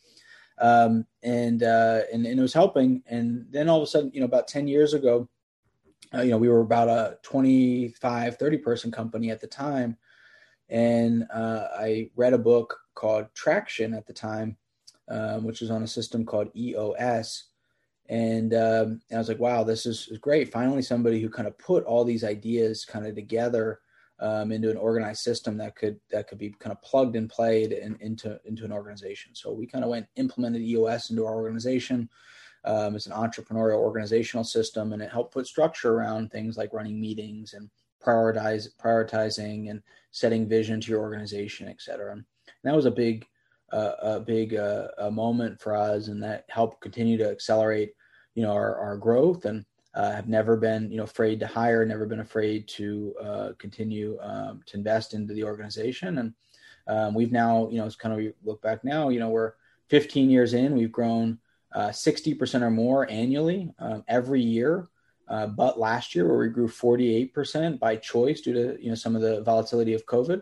[0.59, 3.03] um, and, uh, and, and it was helping.
[3.07, 5.29] And then all of a sudden, you know, about 10 years ago,
[6.13, 9.97] uh, you know, we were about a 25, 30 person company at the time
[10.69, 14.57] and uh, I read a book called Traction at the time,
[15.07, 17.45] um, which was on a system called EOS.
[18.09, 20.51] And, um, and I was like, wow, this is, great.
[20.51, 23.79] Finally, somebody who kind of put all these ideas kind of together
[24.19, 27.71] um, into an organized system that could that could be kind of plugged and played
[27.71, 29.33] in, into into an organization.
[29.33, 32.09] So we kind of went implemented EOS into our organization.
[32.65, 36.99] Um, it's an entrepreneurial organizational system, and it helped put structure around things like running
[36.99, 37.69] meetings and
[38.03, 42.11] prioritize prioritizing and setting vision to your organization, et cetera.
[42.11, 42.25] And
[42.63, 43.25] that was a big,
[43.71, 47.93] uh, a big uh, a moment for us, and that helped continue to accelerate,
[48.35, 49.45] you know, our, our growth.
[49.45, 49.65] And
[49.95, 54.17] uh, have never been, you know, afraid to hire, never been afraid to uh, continue
[54.21, 56.19] um, to invest into the organization.
[56.19, 56.33] And
[56.87, 59.53] um, we've now, you know, it's kind of look back now, you know, we're
[59.89, 61.39] 15 years in, we've grown
[61.73, 64.87] uh, 60% or more annually um, every year.
[65.27, 69.15] Uh, but last year, where we grew 48% by choice due to you know some
[69.15, 70.41] of the volatility of COVID,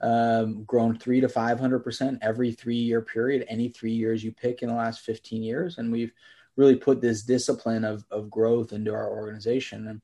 [0.00, 4.70] um, grown three to 500% every three year period, any three years you pick in
[4.70, 6.12] the last 15 years, and we've
[6.56, 9.88] really put this discipline of of growth into our organization.
[9.88, 10.00] And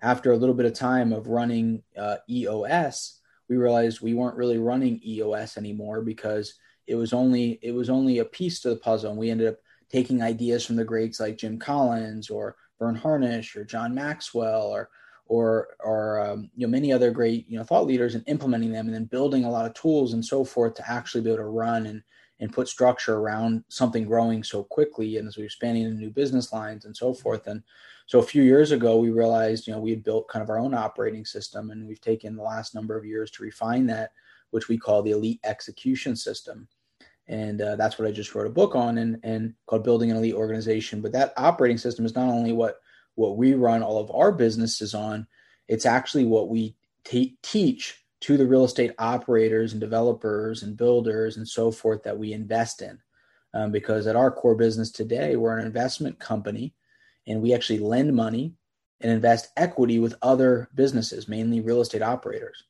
[0.00, 4.58] after a little bit of time of running uh, EOS, we realized we weren't really
[4.58, 6.54] running EOS anymore because
[6.86, 9.56] it was only it was only a piece to the puzzle, and we ended up
[9.90, 14.90] taking ideas from the greats like Jim Collins or Verne Harnish or John Maxwell or
[15.28, 18.86] or or um, you know many other great you know thought leaders and implementing them
[18.86, 21.44] and then building a lot of tools and so forth to actually be able to
[21.44, 22.02] run and
[22.40, 26.10] and put structure around something growing so quickly and as we were expanding into new
[26.10, 27.62] business lines and so forth and
[28.06, 30.58] so a few years ago we realized you know we had built kind of our
[30.58, 34.10] own operating system and we've taken the last number of years to refine that
[34.50, 36.66] which we call the elite execution system
[37.28, 40.16] and uh, that's what I just wrote a book on and and called Building an
[40.16, 41.02] Elite Organization.
[41.02, 42.80] But that operating system is not only what
[43.18, 45.26] what we run all of our businesses on;
[45.66, 51.36] it's actually what we t- teach to the real estate operators and developers and builders
[51.36, 52.98] and so forth that we invest in.
[53.54, 56.74] Um, because at our core business today, we're an investment company,
[57.26, 58.54] and we actually lend money
[59.00, 62.64] and invest equity with other businesses, mainly real estate operators.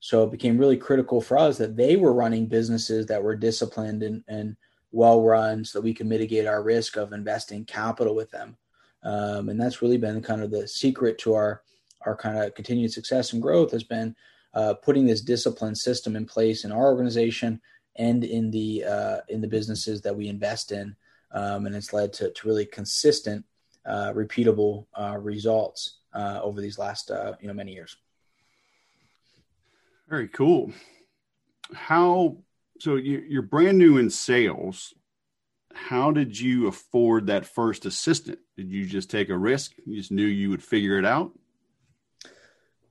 [0.00, 4.02] So it became really critical for us that they were running businesses that were disciplined
[4.02, 4.56] and, and
[4.92, 8.56] well run so that we can mitigate our risk of investing capital with them.
[9.04, 11.62] Um, and that's really been kind of the secret to our,
[12.06, 14.16] our kind of continued success and growth has been
[14.54, 17.60] uh, putting this discipline system in place in our organization
[17.96, 20.94] and in the uh, in the businesses that we invest in,
[21.32, 23.44] um, and it's led to, to really consistent,
[23.86, 27.96] uh, repeatable uh, results uh, over these last uh, you know many years.
[30.08, 30.72] Very cool.
[31.72, 32.36] How
[32.80, 32.96] so?
[32.96, 34.94] You, are brand new in sales.
[35.74, 38.38] How did you afford that first assistant?
[38.56, 39.72] Did you just take a risk?
[39.84, 41.32] You just knew you would figure it out.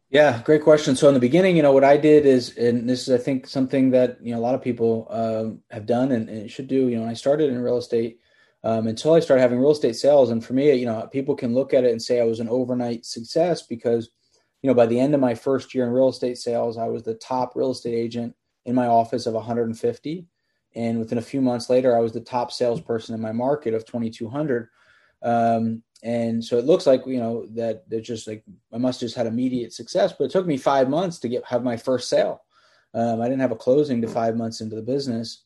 [0.10, 0.96] Yeah, great question.
[0.96, 3.48] So in the beginning, you know, what I did is, and this is, I think,
[3.48, 6.88] something that you know a lot of people um, have done and, and, should do.
[6.88, 8.19] You know, I started in real estate
[8.63, 11.56] um, until I started having real estate sales, and for me, you know, people can
[11.56, 14.12] look at it and say I was an overnight success because,
[14.62, 17.02] you know, by the end of my first year in real estate sales, I was
[17.02, 20.28] the top real estate agent in my office of 150,
[20.75, 23.86] and within a few months later, I was the top salesperson in my market of
[23.86, 24.69] 2,200.
[25.21, 29.15] Um, and so it looks like you know that they're just like I must just
[29.15, 32.43] had immediate success, but it took me five months to get have my first sale.
[32.93, 35.45] Um, I didn't have a closing to five months into the business,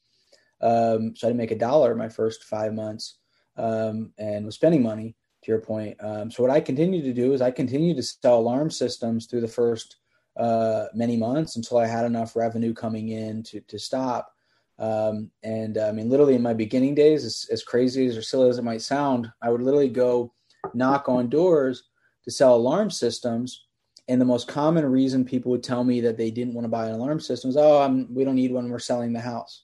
[0.61, 3.19] um, so I didn't make a dollar my first five months,
[3.55, 5.15] um, and was spending money.
[5.43, 8.39] To your point, um, so what I continued to do is I continued to sell
[8.39, 9.97] alarm systems through the first
[10.35, 14.33] uh, many months until I had enough revenue coming in to to stop.
[14.79, 18.49] Um, and I mean, literally in my beginning days, as, as crazy as or silly
[18.49, 20.33] as it might sound, I would literally go
[20.73, 21.83] knock on doors
[22.23, 23.65] to sell alarm systems.
[24.07, 26.87] And the most common reason people would tell me that they didn't want to buy
[26.87, 28.69] an alarm system is, oh, I'm, we don't need one.
[28.69, 29.63] We're selling the house.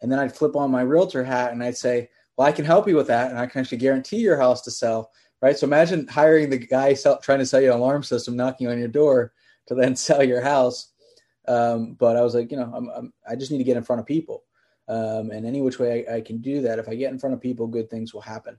[0.00, 2.86] And then I'd flip on my realtor hat and I'd say, well, I can help
[2.86, 3.30] you with that.
[3.30, 5.10] And I can actually guarantee your house to sell.
[5.40, 5.58] Right.
[5.58, 8.78] So imagine hiring the guy sell, trying to sell you an alarm system, knocking on
[8.78, 9.32] your door
[9.66, 10.91] to then sell your house.
[11.48, 13.82] Um, but I was like, you know, I'm, I'm, i just need to get in
[13.82, 14.44] front of people.
[14.88, 17.34] Um, and any which way I, I, can do that, if I get in front
[17.34, 18.58] of people, good things will happen.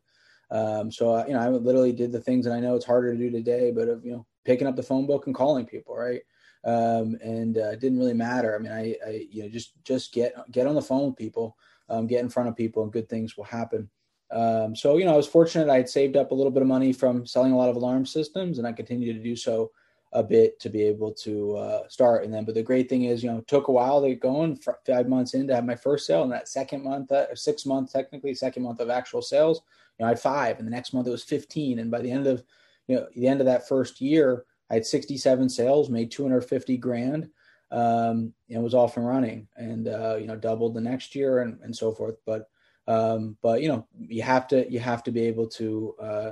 [0.51, 3.11] Um, so uh, you know, I literally did the things that I know it's harder
[3.11, 5.95] to do today, but of you know, picking up the phone book and calling people,
[5.95, 6.21] right?
[6.63, 8.55] Um, and uh, it didn't really matter.
[8.55, 11.57] I mean, I, I, you know, just just get get on the phone with people,
[11.89, 13.89] um, get in front of people, and good things will happen.
[14.31, 15.69] Um, so you know, I was fortunate.
[15.69, 18.05] I had saved up a little bit of money from selling a lot of alarm
[18.05, 19.71] systems, and I continued to do so
[20.13, 22.23] a bit to be able to uh, start.
[22.23, 24.57] And then, but the great thing is, you know, took a while to get going.
[24.85, 27.91] Five months in to have my first sale, and that second month, uh, six month,
[27.91, 29.61] technically, second month of actual sales
[29.97, 31.79] you know, I had five, and the next month it was 15.
[31.79, 32.43] And by the end of,
[32.87, 37.29] you know, the end of that first year, I had 67 sales, made 250 grand,
[37.71, 41.59] um, and was off and running, and uh, you know, doubled the next year, and,
[41.63, 42.15] and so forth.
[42.25, 42.49] But,
[42.87, 46.31] um, but you know, you have to you have to be able to uh,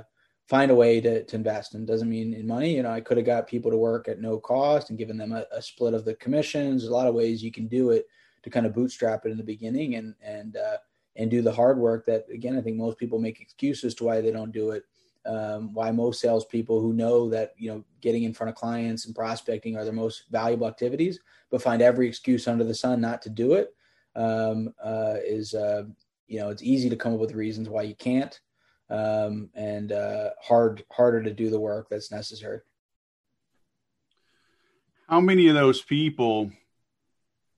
[0.52, 2.76] find a way to, to invest, and doesn't mean in money.
[2.76, 5.32] You know, I could have got people to work at no cost and given them
[5.32, 6.82] a, a split of the commissions.
[6.82, 8.04] There's a lot of ways you can do it
[8.42, 10.76] to kind of bootstrap it in the beginning, and and uh,
[11.16, 14.20] and do the hard work that again I think most people make excuses to why
[14.20, 14.84] they don't do it.
[15.24, 19.14] Um, why most salespeople who know that you know getting in front of clients and
[19.14, 21.18] prospecting are their most valuable activities,
[21.50, 23.74] but find every excuse under the sun not to do it
[24.16, 25.84] um, uh, is uh,
[26.26, 28.38] you know it's easy to come up with reasons why you can't,
[28.92, 32.60] um, and uh, hard harder to do the work that's necessary.
[35.08, 36.50] How many of those people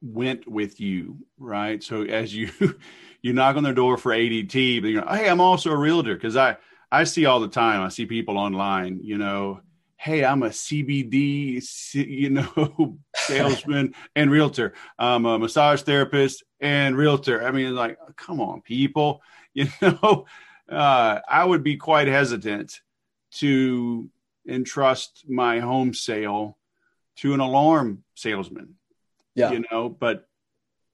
[0.01, 1.83] went with you, right?
[1.83, 2.51] So as you
[3.23, 6.37] you knock on their door for ADT, but you're hey, I'm also a realtor because
[6.37, 6.57] I
[6.93, 7.83] I see all the time.
[7.83, 9.61] I see people online, you know,
[9.97, 11.61] hey, I'm a CBD,
[11.95, 14.75] you know, salesman and realtor.
[14.99, 17.45] I'm a massage therapist and realtor.
[17.45, 19.23] I mean, like, come on, people,
[19.55, 20.27] you know,
[20.71, 22.81] uh, I would be quite hesitant
[23.33, 24.09] to
[24.49, 26.59] entrust my home sale
[27.17, 28.75] to an alarm salesman.
[29.35, 29.53] Yeah.
[29.53, 30.29] You know, but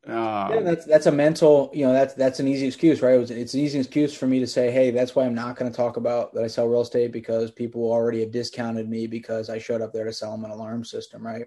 [0.08, 3.14] uh, yeah, that's that's a mental, you know, that's that's an easy excuse, right?
[3.14, 5.56] It was, it's an easy excuse for me to say, hey, that's why I'm not
[5.56, 9.06] going to talk about that I sell real estate because people already have discounted me
[9.06, 11.44] because I showed up there to sell them an alarm system, right?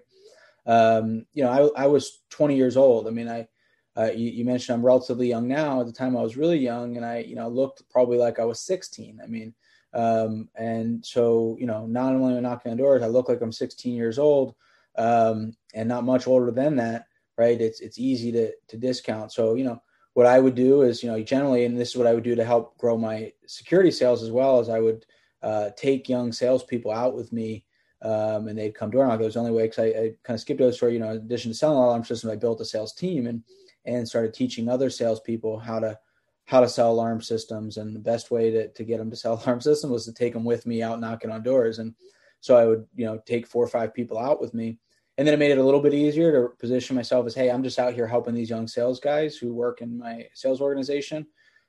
[0.66, 3.08] Um, you know, I, I was 20 years old.
[3.08, 3.48] I mean, I
[3.96, 5.80] uh, you, you, mentioned I'm relatively young now.
[5.80, 8.44] At the time, I was really young, and I, you know, looked probably like I
[8.44, 9.20] was 16.
[9.22, 9.54] I mean,
[9.92, 13.40] um, and so you know, not only am I knocking on doors, I look like
[13.40, 14.54] I'm 16 years old,
[14.96, 17.60] um, and not much older than that right?
[17.60, 19.32] It's it's easy to to discount.
[19.32, 19.82] So you know
[20.14, 22.34] what I would do is you know generally, and this is what I would do
[22.34, 25.04] to help grow my security sales as well as I would
[25.42, 27.64] uh, take young salespeople out with me.
[28.02, 29.14] Um, and they'd come to our.
[29.14, 30.92] It was the only way because I, I kind of skipped over the story.
[30.92, 33.42] You know, in addition to selling alarm systems, I built a sales team and
[33.86, 35.98] and started teaching other salespeople how to
[36.46, 37.78] how to sell alarm systems.
[37.78, 40.32] And the best way to to get them to sell alarm systems was to take
[40.32, 41.78] them with me out knocking on doors.
[41.78, 41.94] And
[42.40, 44.78] so I would you know take four or five people out with me.
[45.16, 47.62] And then it made it a little bit easier to position myself as hey i'm
[47.62, 51.26] just out here helping these young sales guys who work in my sales organization.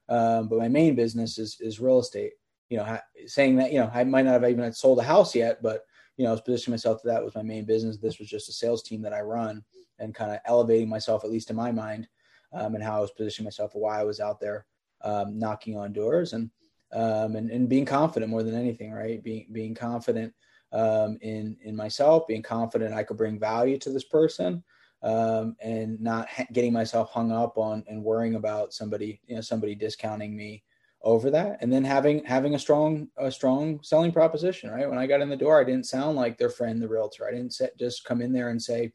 [0.08, 2.34] Um, but my main business is is real estate.
[2.70, 5.62] You know saying that you know i might not have even sold a house yet
[5.62, 5.84] but
[6.18, 7.98] you know i was positioning myself that was my main business.
[7.98, 9.64] This was just a sales team that i run
[10.00, 12.08] and kind of elevating myself at least in my mind
[12.54, 14.66] um, and how i was positioning myself why i was out there
[15.04, 16.50] um, knocking on doors and
[16.96, 19.24] um, and, and being confident more than anything right?
[19.24, 20.34] Being being confident
[20.72, 24.64] um, in in myself, being confident I could bring value to this person,
[25.04, 29.42] um, and not ha- getting myself hung up on and worrying about somebody you know
[29.42, 30.64] somebody discounting me
[31.02, 31.58] over that.
[31.62, 34.90] And then having having a strong a strong selling proposition right?
[34.90, 37.28] When i got in the door i didn't sound like their friend the realtor.
[37.28, 38.92] I didn't set, just come in there and say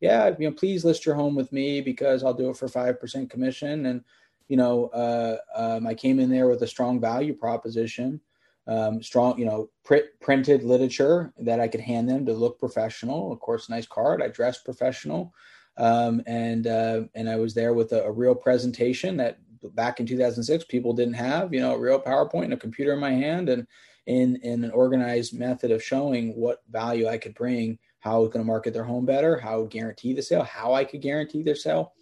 [0.00, 3.30] yeah you know please list your home with me because i'll do it for 5%
[3.30, 3.86] commission.
[3.86, 4.04] And
[4.48, 8.20] you know uh, um, i came in there with a strong value proposition
[8.68, 13.32] um, strong you know pr- printed literature that i could hand them to look professional.
[13.32, 14.22] Of course nice card.
[14.22, 15.32] I dressed professional.
[15.78, 19.38] Um, and uh, and i was there with a, a real presentation that
[19.74, 23.00] back in 2006 people didn't have you know a real powerpoint and a computer in
[23.00, 23.66] my hand and
[24.06, 28.28] in in an organized method of showing what value i could bring how i was
[28.28, 31.02] going to market their home better how I would guarantee the sale how i could
[31.02, 31.92] guarantee their sale.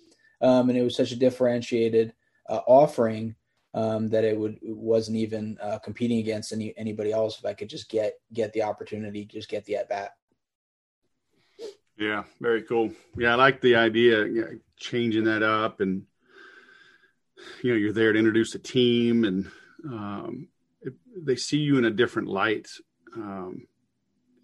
[0.40, 2.12] Um, and it was such a differentiated
[2.50, 3.34] uh, offering
[3.72, 7.54] um, that it would it wasn't even uh, competing against any anybody else if i
[7.54, 10.12] could just get get the opportunity just get the at bat.
[11.96, 12.92] Yeah very cool.
[13.16, 14.26] Yeah i like the idea
[14.76, 16.02] changing that up and
[17.62, 19.50] you know you're there to introduce a team and
[19.86, 20.48] um,
[20.82, 22.68] it, they see you in a different light
[23.16, 23.66] um,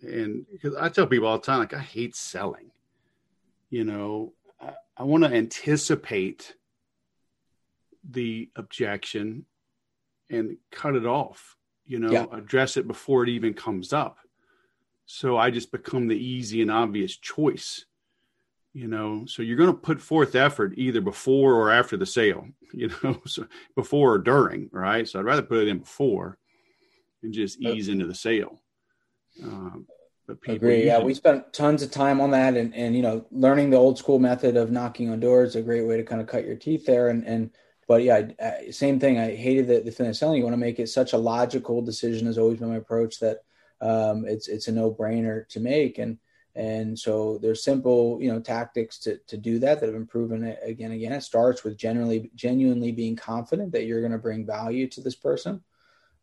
[0.03, 2.71] and because i tell people all the time like i hate selling.
[3.71, 6.55] You know i, I want to anticipate
[8.09, 9.45] the objection
[10.31, 12.27] and cut it off you know yeah.
[12.33, 14.19] address it before it even comes up.
[15.07, 17.85] So i just become the easy and obvious choice
[18.73, 19.25] you know.
[19.27, 23.21] So you're going to put forth effort either before or after the sale you know
[23.27, 25.07] so before or during right?
[25.09, 26.39] So i'd rather put it in before
[27.23, 28.63] and just ease into the sale
[29.43, 29.87] um,
[30.27, 30.87] but people agree.
[30.87, 33.99] yeah we spent tons of time on that and and you know learning the old
[33.99, 36.57] school method of knocking on doors is a great way to kind of cut your
[36.57, 37.09] teeth there.
[37.09, 37.51] And and
[37.89, 39.19] but yeah I, same thing.
[39.19, 42.39] I hated the, the selling you want to make it such a logical decision has
[42.39, 43.43] always been my approach that
[43.81, 45.99] um, it's it's a no-brainer to make.
[45.99, 46.19] And
[46.55, 50.45] and so there's simple, you know, tactics to, to do that that have been proven
[50.63, 51.13] again and again.
[51.13, 55.15] It starts with generally genuinely being confident that you're going to bring value to this
[55.15, 55.63] person.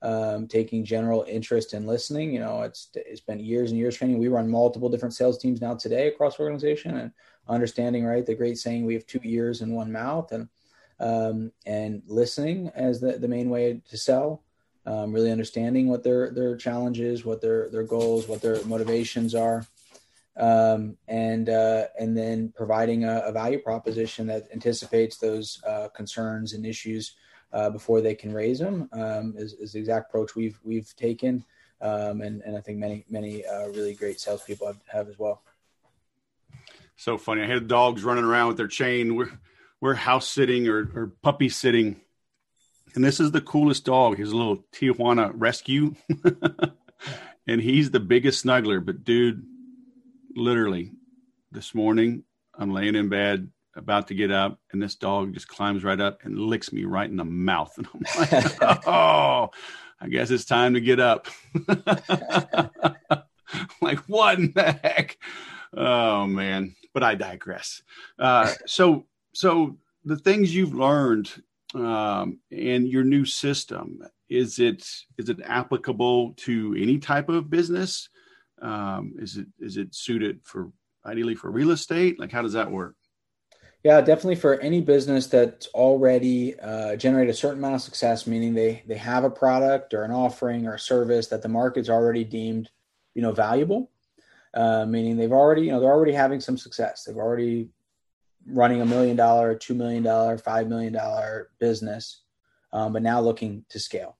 [0.04, 2.32] Um, taking general interest in listening.
[2.32, 4.20] You know, it's it's been years and years training.
[4.20, 7.12] We run multiple different sales teams now today across organization and
[7.48, 10.50] understanding right the great saying we have two ears and one mouth and
[11.00, 14.44] um, and listening as the, the main way to sell.
[14.86, 19.66] Um, really understanding what their their challenges, what their their goals, what their motivations are
[20.38, 26.54] um, and uh, and then providing a, a, value proposition that anticipates those uh, concerns
[26.54, 27.16] and issues
[27.54, 31.44] uh, before they can raise them um, is, is, the exact approach we've we've taken,
[31.82, 35.42] um, and and I think many many uh, really great salespeople have, have as well.
[36.96, 37.44] So funny!
[37.44, 39.16] I had dogs running around with their chain.
[39.16, 39.32] We're
[39.80, 42.02] we're house sitting or, or puppy sitting,
[42.96, 44.18] and this is the coolest dog.
[44.18, 45.96] He's a little Tijuana rescue.
[47.48, 48.84] and he's the biggest snuggler.
[48.86, 49.46] But dude,
[50.36, 50.92] literally
[51.52, 52.24] this morning,
[52.54, 56.24] I'm laying in bed about to get up, and this dog just climbs right up
[56.24, 57.74] and licks me right in the mouth.
[57.78, 59.52] And I'm like, oh,
[60.00, 61.28] I guess it's time to get up.
[63.82, 65.18] like, what in the heck?
[65.76, 67.82] Oh man, but I digress.
[68.18, 71.32] Uh, so, so the things you've learned
[71.76, 74.00] um, and your new system
[74.30, 74.86] is it
[75.18, 78.10] is it applicable to any type of business?
[78.62, 80.72] Um, is it is it suited for
[81.06, 82.20] ideally for real estate?
[82.20, 82.96] Like how does that work?
[83.84, 88.54] Yeah, definitely for any business that's already uh, generated a certain amount of success, meaning
[88.54, 92.24] they they have a product or an offering or a service that the market's already
[92.24, 92.70] deemed,
[93.14, 93.92] you know, valuable.
[94.54, 97.04] Uh, meaning they've already, you know, they're already having some success.
[97.04, 97.70] They've already
[98.48, 102.24] running a million dollar, two million dollar, five million dollar business,
[102.74, 104.18] um, but now looking to scale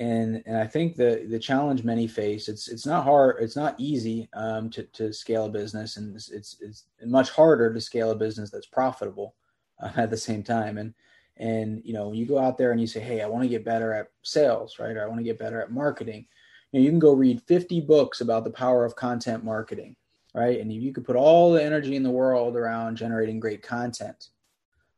[0.00, 3.78] and and I think the the challenge many face it's it's not hard it's not
[3.78, 8.10] easy um, to to scale a business and it's, it's, it's much harder to scale
[8.10, 9.34] a business that's profitable
[9.80, 10.78] uh, at the same time.
[10.78, 10.94] And
[11.36, 13.48] and you know when you go out there and you say hey I want to
[13.48, 16.26] get better at sales right or I want to get better at marketing
[16.72, 19.96] you know you can go read 50 books about the power of content marketing
[20.34, 20.60] right?
[20.60, 24.28] And you could put all the energy in the world around generating great content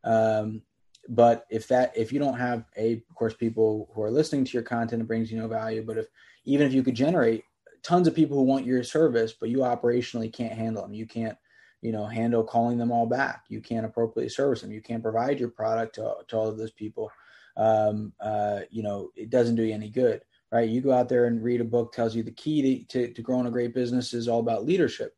[0.05, 0.63] um,
[1.09, 4.53] but if that if you don't have a of course people who are listening to
[4.53, 6.07] your content it brings you no value but if
[6.45, 7.45] even if you could generate
[7.83, 11.37] tons of people who want your service but you operationally can't handle them you can't
[11.81, 15.41] you know handle calling them all back you can't appropriately service them you can't provide
[15.41, 17.11] your product to, to all of those people
[17.57, 20.23] um, uh, you know it doesn't do you any good
[20.53, 20.69] right?
[20.69, 23.23] You go out there and read a book tells you the key to, to, to
[23.23, 25.17] growing a great business is all about leadership.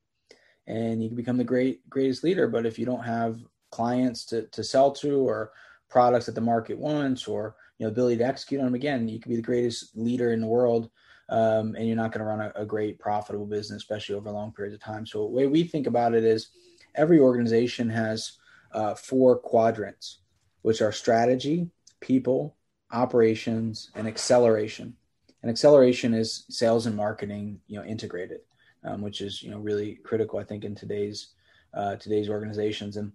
[0.66, 4.46] And you can become the great greatest leader but if you don't have clients to,
[4.46, 5.50] to sell to or
[5.94, 9.18] products that the market wants or you know ability to execute on them again you
[9.18, 10.90] could be the greatest leader in the world
[11.30, 14.52] um, and you're not going to run a, a, great profitable business especially over long
[14.52, 16.50] periods of time so the way we think about it is
[16.94, 18.32] every organization has
[18.72, 20.18] uh, four quadrants
[20.60, 21.70] which are strategy
[22.00, 22.54] people
[22.94, 24.94] operations, and acceleration.
[25.42, 28.40] And acceleration is sales and marketing, you know, integrated,
[28.84, 31.34] um, which is you know really critical, I think, in today's
[31.74, 32.96] uh, today's organizations.
[32.96, 33.12] And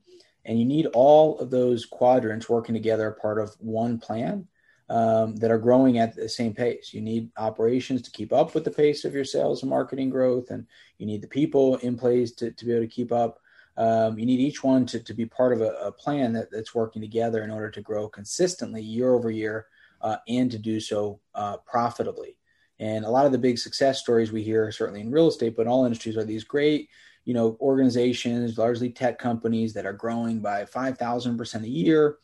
[0.50, 4.48] and you need all of those quadrants working together, part of one plan
[4.90, 6.92] um, that are growing at the same pace.
[6.92, 10.50] You need operations to keep up with the pace of your sales and marketing growth,
[10.50, 10.66] and
[10.98, 13.40] you need the people in place to, to be able to keep up.
[13.78, 16.74] Um, you need each one to, to be part of a, a plan that, that's
[16.74, 19.68] working together in order to grow consistently year over year
[20.02, 22.38] uh, and to do so uh, profitably.
[22.80, 25.64] And a lot of the big success stories we hear, certainly in real estate, but
[25.64, 26.90] in all industries, are these great,
[27.30, 32.18] you know, organizations, largely tech companies that are growing by five thousand percent a year.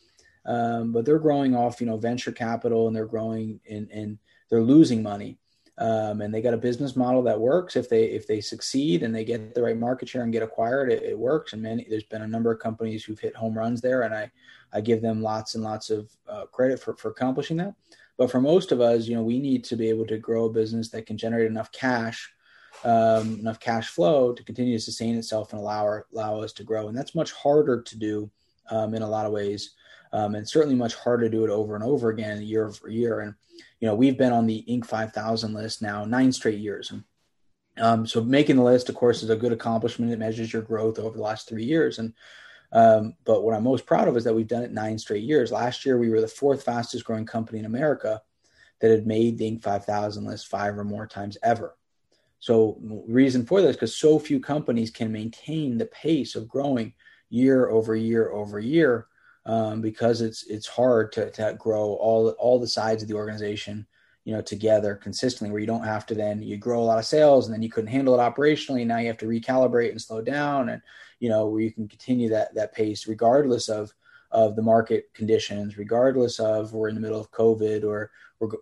[0.47, 4.17] Um, but they're growing off you know venture capital and they're growing in and
[4.49, 5.37] they're losing money.
[5.77, 7.75] Um, and they got a business model that works.
[7.75, 10.91] If they if they succeed and they get the right market share and get acquired
[10.91, 11.53] it, it works.
[11.53, 14.31] And many there's been a number of companies who've hit home runs there and i
[14.73, 17.75] i give them lots and lots of uh, credit for for accomplishing that.
[18.17, 20.51] But for most of us you know we need to be able to grow a
[20.51, 22.34] business that can generate enough cash
[22.83, 26.63] um, enough cash flow to continue to sustain itself and allow our, allow us to
[26.63, 28.29] grow and that's much harder to do
[28.69, 29.75] um, in a lot of ways
[30.15, 33.19] um, and certainly much harder to do it over and over again year over year.
[33.19, 33.35] And
[33.81, 34.85] you know, we've been on the Inc.
[34.85, 36.93] 5000 list now nine straight years.
[37.77, 40.13] Um, so making the list, of course, is a good accomplishment.
[40.13, 41.99] It measures your growth over the last three years.
[41.99, 42.13] And
[42.71, 45.51] um, but what I'm most proud of is that we've done it nine straight years.
[45.51, 48.21] Last year, we were the fourth fastest growing company in America
[48.79, 49.63] that had made the Inc.
[49.63, 51.75] 5000 list five or more times ever.
[52.39, 52.77] So
[53.07, 56.93] reason for this because so few companies can maintain the pace of growing
[57.29, 59.07] year over year over year
[59.45, 63.85] um, because it's it's hard to, to grow all all the sides of the organization
[64.25, 67.05] you know together consistently where you don't have to then you grow a lot of
[67.05, 68.85] sales and then you couldn't handle it operationally.
[68.85, 70.81] Now you have to recalibrate and slow down and
[71.19, 73.93] you know where you can continue that that pace regardless of
[74.35, 78.11] of the market conditions regardless of we're in the middle of covid or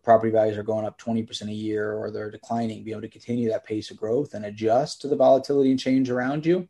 [0.03, 3.49] property values are going up 20% a year or they're declining be able to continue
[3.49, 6.67] that pace of growth and adjust to the volatility and change around you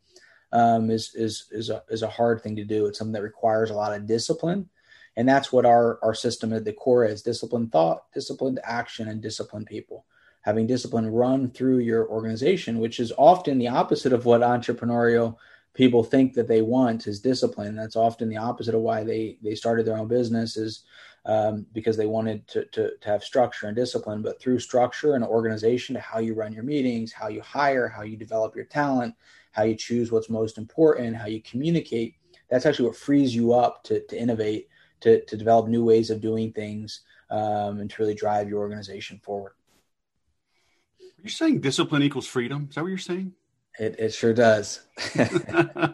[0.54, 2.86] um, is is is a is a hard thing to do.
[2.86, 4.70] It's something that requires a lot of discipline,
[5.18, 9.20] and that's what our our system at the core is: disciplined thought, disciplined action, and
[9.20, 10.06] disciplined people.
[10.42, 15.38] Having discipline run through your organization, which is often the opposite of what entrepreneurial
[15.74, 17.76] people think that they want is discipline.
[17.76, 20.84] That's often the opposite of why they they started their own business is
[21.26, 24.22] um, because they wanted to, to, to have structure and discipline.
[24.22, 28.04] But through structure and organization, to how you run your meetings, how you hire, how
[28.04, 29.16] you develop your talent,
[29.52, 32.16] how you choose what's most important, how you communicate.
[32.50, 34.68] That's actually what frees you up to, to innovate,
[35.02, 39.20] to, to develop new ways of doing things, um, and to really drive your organization
[39.24, 39.54] forward.
[41.00, 42.68] Are You're saying discipline equals freedom?
[42.70, 43.34] Is that what you're saying?
[43.80, 44.82] It, it sure does.
[45.16, 45.94] I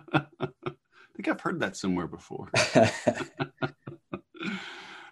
[1.15, 2.49] think I've heard that somewhere before.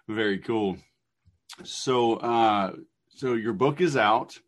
[0.08, 0.76] Very cool.
[1.64, 2.72] So, uh,
[3.08, 4.38] so your book is out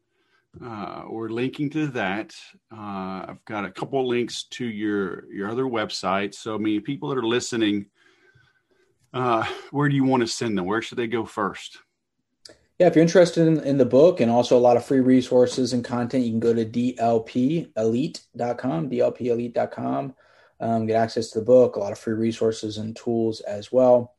[0.64, 2.35] uh, we're linking to that.
[2.73, 6.35] Uh, I've got a couple links to your your other website.
[6.35, 7.87] So, I mean, people that are listening,
[9.14, 10.66] uh, where do you want to send them?
[10.66, 11.79] Where should they go first?
[12.81, 15.74] Yeah, if you're interested in, in the book and also a lot of free resources
[15.74, 17.68] and content, you can go to dlpelite.com,
[18.91, 20.14] dlpelite.com,
[20.61, 24.14] um, get access to the book, a lot of free resources and tools as well.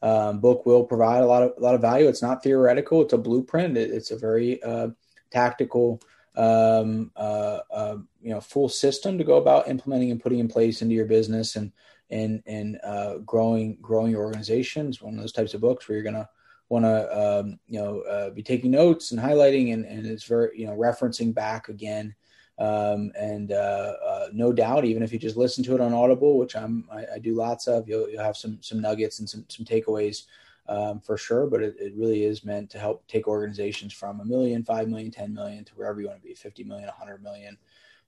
[0.00, 2.06] Um, book will provide a lot of a lot of value.
[2.06, 3.76] It's not theoretical; it's a blueprint.
[3.76, 4.90] It, it's a very uh,
[5.32, 6.00] tactical,
[6.36, 10.82] um, uh, uh, you know, full system to go about implementing and putting in place
[10.82, 11.72] into your business and
[12.10, 14.86] and and uh, growing growing your organization.
[14.86, 16.28] It's one of those types of books where you're gonna
[16.68, 20.58] want to um, you know uh, be taking notes and highlighting and, and it's very
[20.58, 22.14] you know referencing back again
[22.58, 26.38] um, and uh, uh, no doubt even if you just listen to it on audible
[26.38, 29.44] which i'm i, I do lots of you'll, you'll have some some nuggets and some
[29.48, 30.24] some takeaways
[30.68, 34.24] um, for sure, but it, it, really is meant to help take organizations from a
[34.24, 37.58] million, five million, 10 million to wherever you want to be 50 million, 100 million,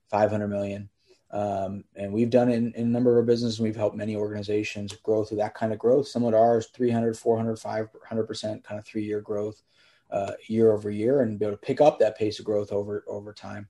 [0.09, 0.89] 500 million.
[1.31, 3.59] Um, and we've done it in, in, a number of our businesses.
[3.59, 6.07] We've helped many organizations grow through that kind of growth.
[6.07, 9.61] Some of ours, 300, 400, 500% kind of three year growth
[10.09, 13.03] uh, year over year and be able to pick up that pace of growth over,
[13.07, 13.67] over time.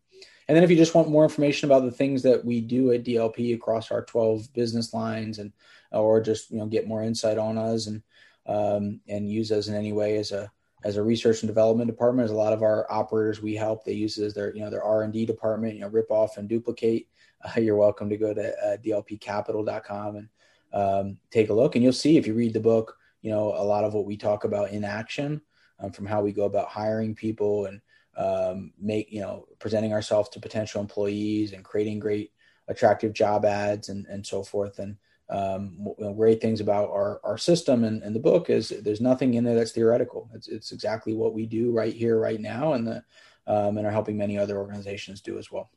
[0.48, 3.04] And then if you just want more information about the things that we do at
[3.04, 5.52] DLP across our 12 business lines and,
[5.92, 8.04] or just, you know, get more insight on us and,
[8.46, 10.52] um, and use us in any way as a
[10.84, 12.26] as a research and development department.
[12.26, 14.70] As a lot of our operators we help, they use it as their you know
[14.70, 15.76] their R and D department.
[15.76, 17.08] You know, rip off and duplicate.
[17.44, 20.30] Uh, you're welcome to go to uh, dlpcapital.com and
[20.74, 22.98] um, take a look, and you'll see if you read the book.
[23.22, 25.42] You know, a lot of what we talk about in action,
[25.80, 27.82] um, from how we go about hiring people and
[28.16, 32.32] um, make you know presenting ourselves to potential employees and creating great
[32.68, 34.98] attractive job ads and and so forth and
[35.30, 39.44] um, great things about our, our system and, and, the book is there's nothing in
[39.44, 40.30] there that's theoretical.
[40.34, 43.04] It's, it's exactly what we do right here, right now, and the
[43.46, 45.70] um, and are helping many other organizations do as well.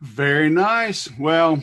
[0.00, 1.08] Very nice.
[1.18, 1.60] Well,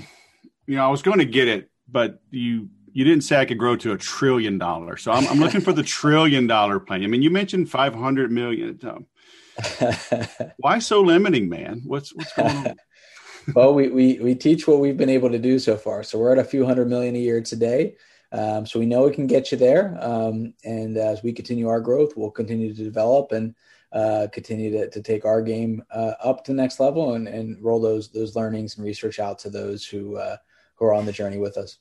[0.68, 3.60] you know, I was going to get it, but you you didn't say I could
[3.60, 5.04] grow to a trillion dollars.
[5.04, 7.04] So I'm, I'm looking for the trillion dollar plan.
[7.04, 8.80] I mean, you mentioned 500 million.
[8.84, 9.06] Um,
[10.58, 11.82] why so limiting, man?
[11.86, 12.76] What's what's going on?
[13.56, 16.04] well, we, we we teach what we've been able to do so far.
[16.04, 17.96] So we're at a few hundred million a year today.
[18.32, 19.98] Um, so we know we can get you there.
[20.02, 23.56] Um, and as we continue our growth, we'll continue to develop and
[23.92, 27.64] uh, continue to, to take our game uh, up to the next level and, and
[27.64, 30.38] roll those those learnings and research out to those who uh,
[30.76, 31.78] who are on the journey with us.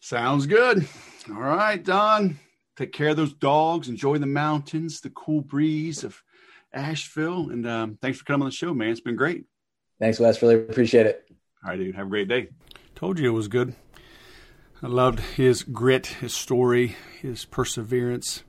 [0.00, 0.86] Sounds good.
[1.30, 2.38] All right, Don.
[2.76, 3.88] Take care of those dogs.
[3.88, 6.22] Enjoy the mountains, the cool breeze of
[6.72, 8.90] Asheville, and um, thanks for coming on the show, man.
[8.90, 9.44] It's been great.
[10.00, 10.42] Thanks, Wes.
[10.42, 11.24] Really appreciate it.
[11.62, 11.94] All right, dude.
[11.94, 12.48] Have a great day.
[12.94, 13.74] Told you it was good.
[14.82, 18.42] I loved his grit, his story, his perseverance.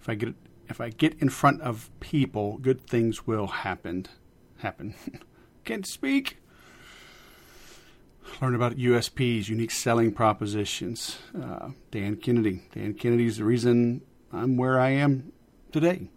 [0.00, 0.34] If I get
[0.68, 4.06] if I get in front of people, good things will happen.
[4.58, 4.94] Happen.
[5.64, 6.38] Can't speak.
[8.42, 11.18] Learn about USPs, unique selling propositions.
[11.40, 12.62] Uh, Dan Kennedy.
[12.72, 14.02] Dan Kennedy is the reason
[14.32, 15.32] I'm where I am
[15.72, 16.10] today.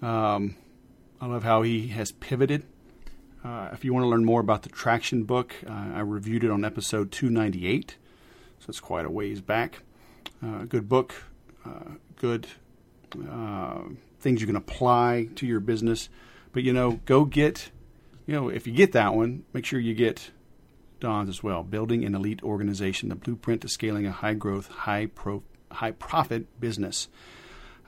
[0.00, 0.56] Um,
[1.20, 2.64] I love how he has pivoted.
[3.44, 6.50] Uh, if you want to learn more about the Traction book, uh, I reviewed it
[6.50, 7.96] on episode 298,
[8.58, 9.82] so it's quite a ways back.
[10.44, 11.14] Uh, good book,
[11.64, 12.48] uh, good
[13.30, 13.80] uh,
[14.20, 16.08] things you can apply to your business.
[16.52, 17.70] But you know, go get,
[18.26, 20.30] you know, if you get that one, make sure you get
[21.00, 21.62] Don's as well.
[21.62, 26.60] Building an elite organization, the blueprint to scaling a high growth, high pro, high profit
[26.60, 27.08] business.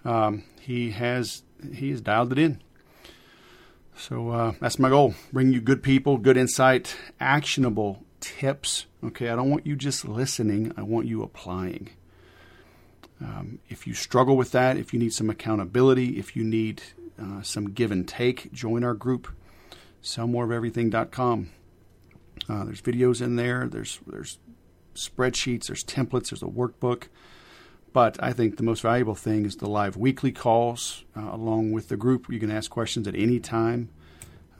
[0.04, 1.42] Um, he has
[1.74, 2.60] he has dialed it in.
[3.96, 8.86] So uh, that's my goal: bring you good people, good insight, actionable tips.
[9.02, 10.72] Okay, I don't want you just listening.
[10.76, 11.90] I want you applying.
[13.22, 16.82] Um, if you struggle with that, if you need some accountability, if you need
[17.20, 19.28] uh, some give and take, join our group,
[20.02, 21.50] sellmoreofeverything.com.
[22.48, 23.68] Uh, there's videos in there.
[23.68, 24.38] There's there's
[24.94, 25.66] spreadsheets.
[25.66, 26.30] There's templates.
[26.30, 27.08] There's a workbook.
[27.92, 31.88] But I think the most valuable thing is the live weekly calls uh, along with
[31.88, 32.30] the group.
[32.30, 33.88] You can ask questions at any time,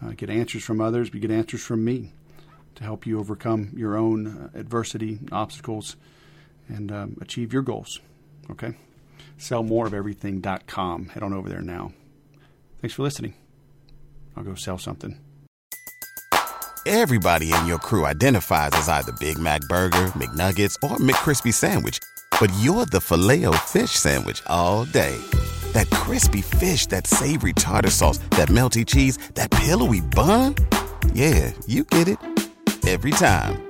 [0.04, 2.12] uh, get answers from others, but get answers from me
[2.74, 5.96] to help you overcome your own uh, adversity, obstacles,
[6.68, 8.00] and um, achieve your goals.
[8.50, 8.74] Okay?
[9.38, 11.08] Sellmoreofeverything.com.
[11.08, 11.92] Head on over there now.
[12.80, 13.34] Thanks for listening.
[14.36, 15.18] I'll go sell something.
[16.86, 21.98] Everybody in your crew identifies as either Big Mac Burger, McNuggets, or McCrispy Sandwich
[22.40, 25.16] but you're the filet fish sandwich all day.
[25.72, 30.54] That crispy fish, that savory tartar sauce, that melty cheese, that pillowy bun.
[31.12, 32.18] Yeah, you get it
[32.88, 33.69] every time.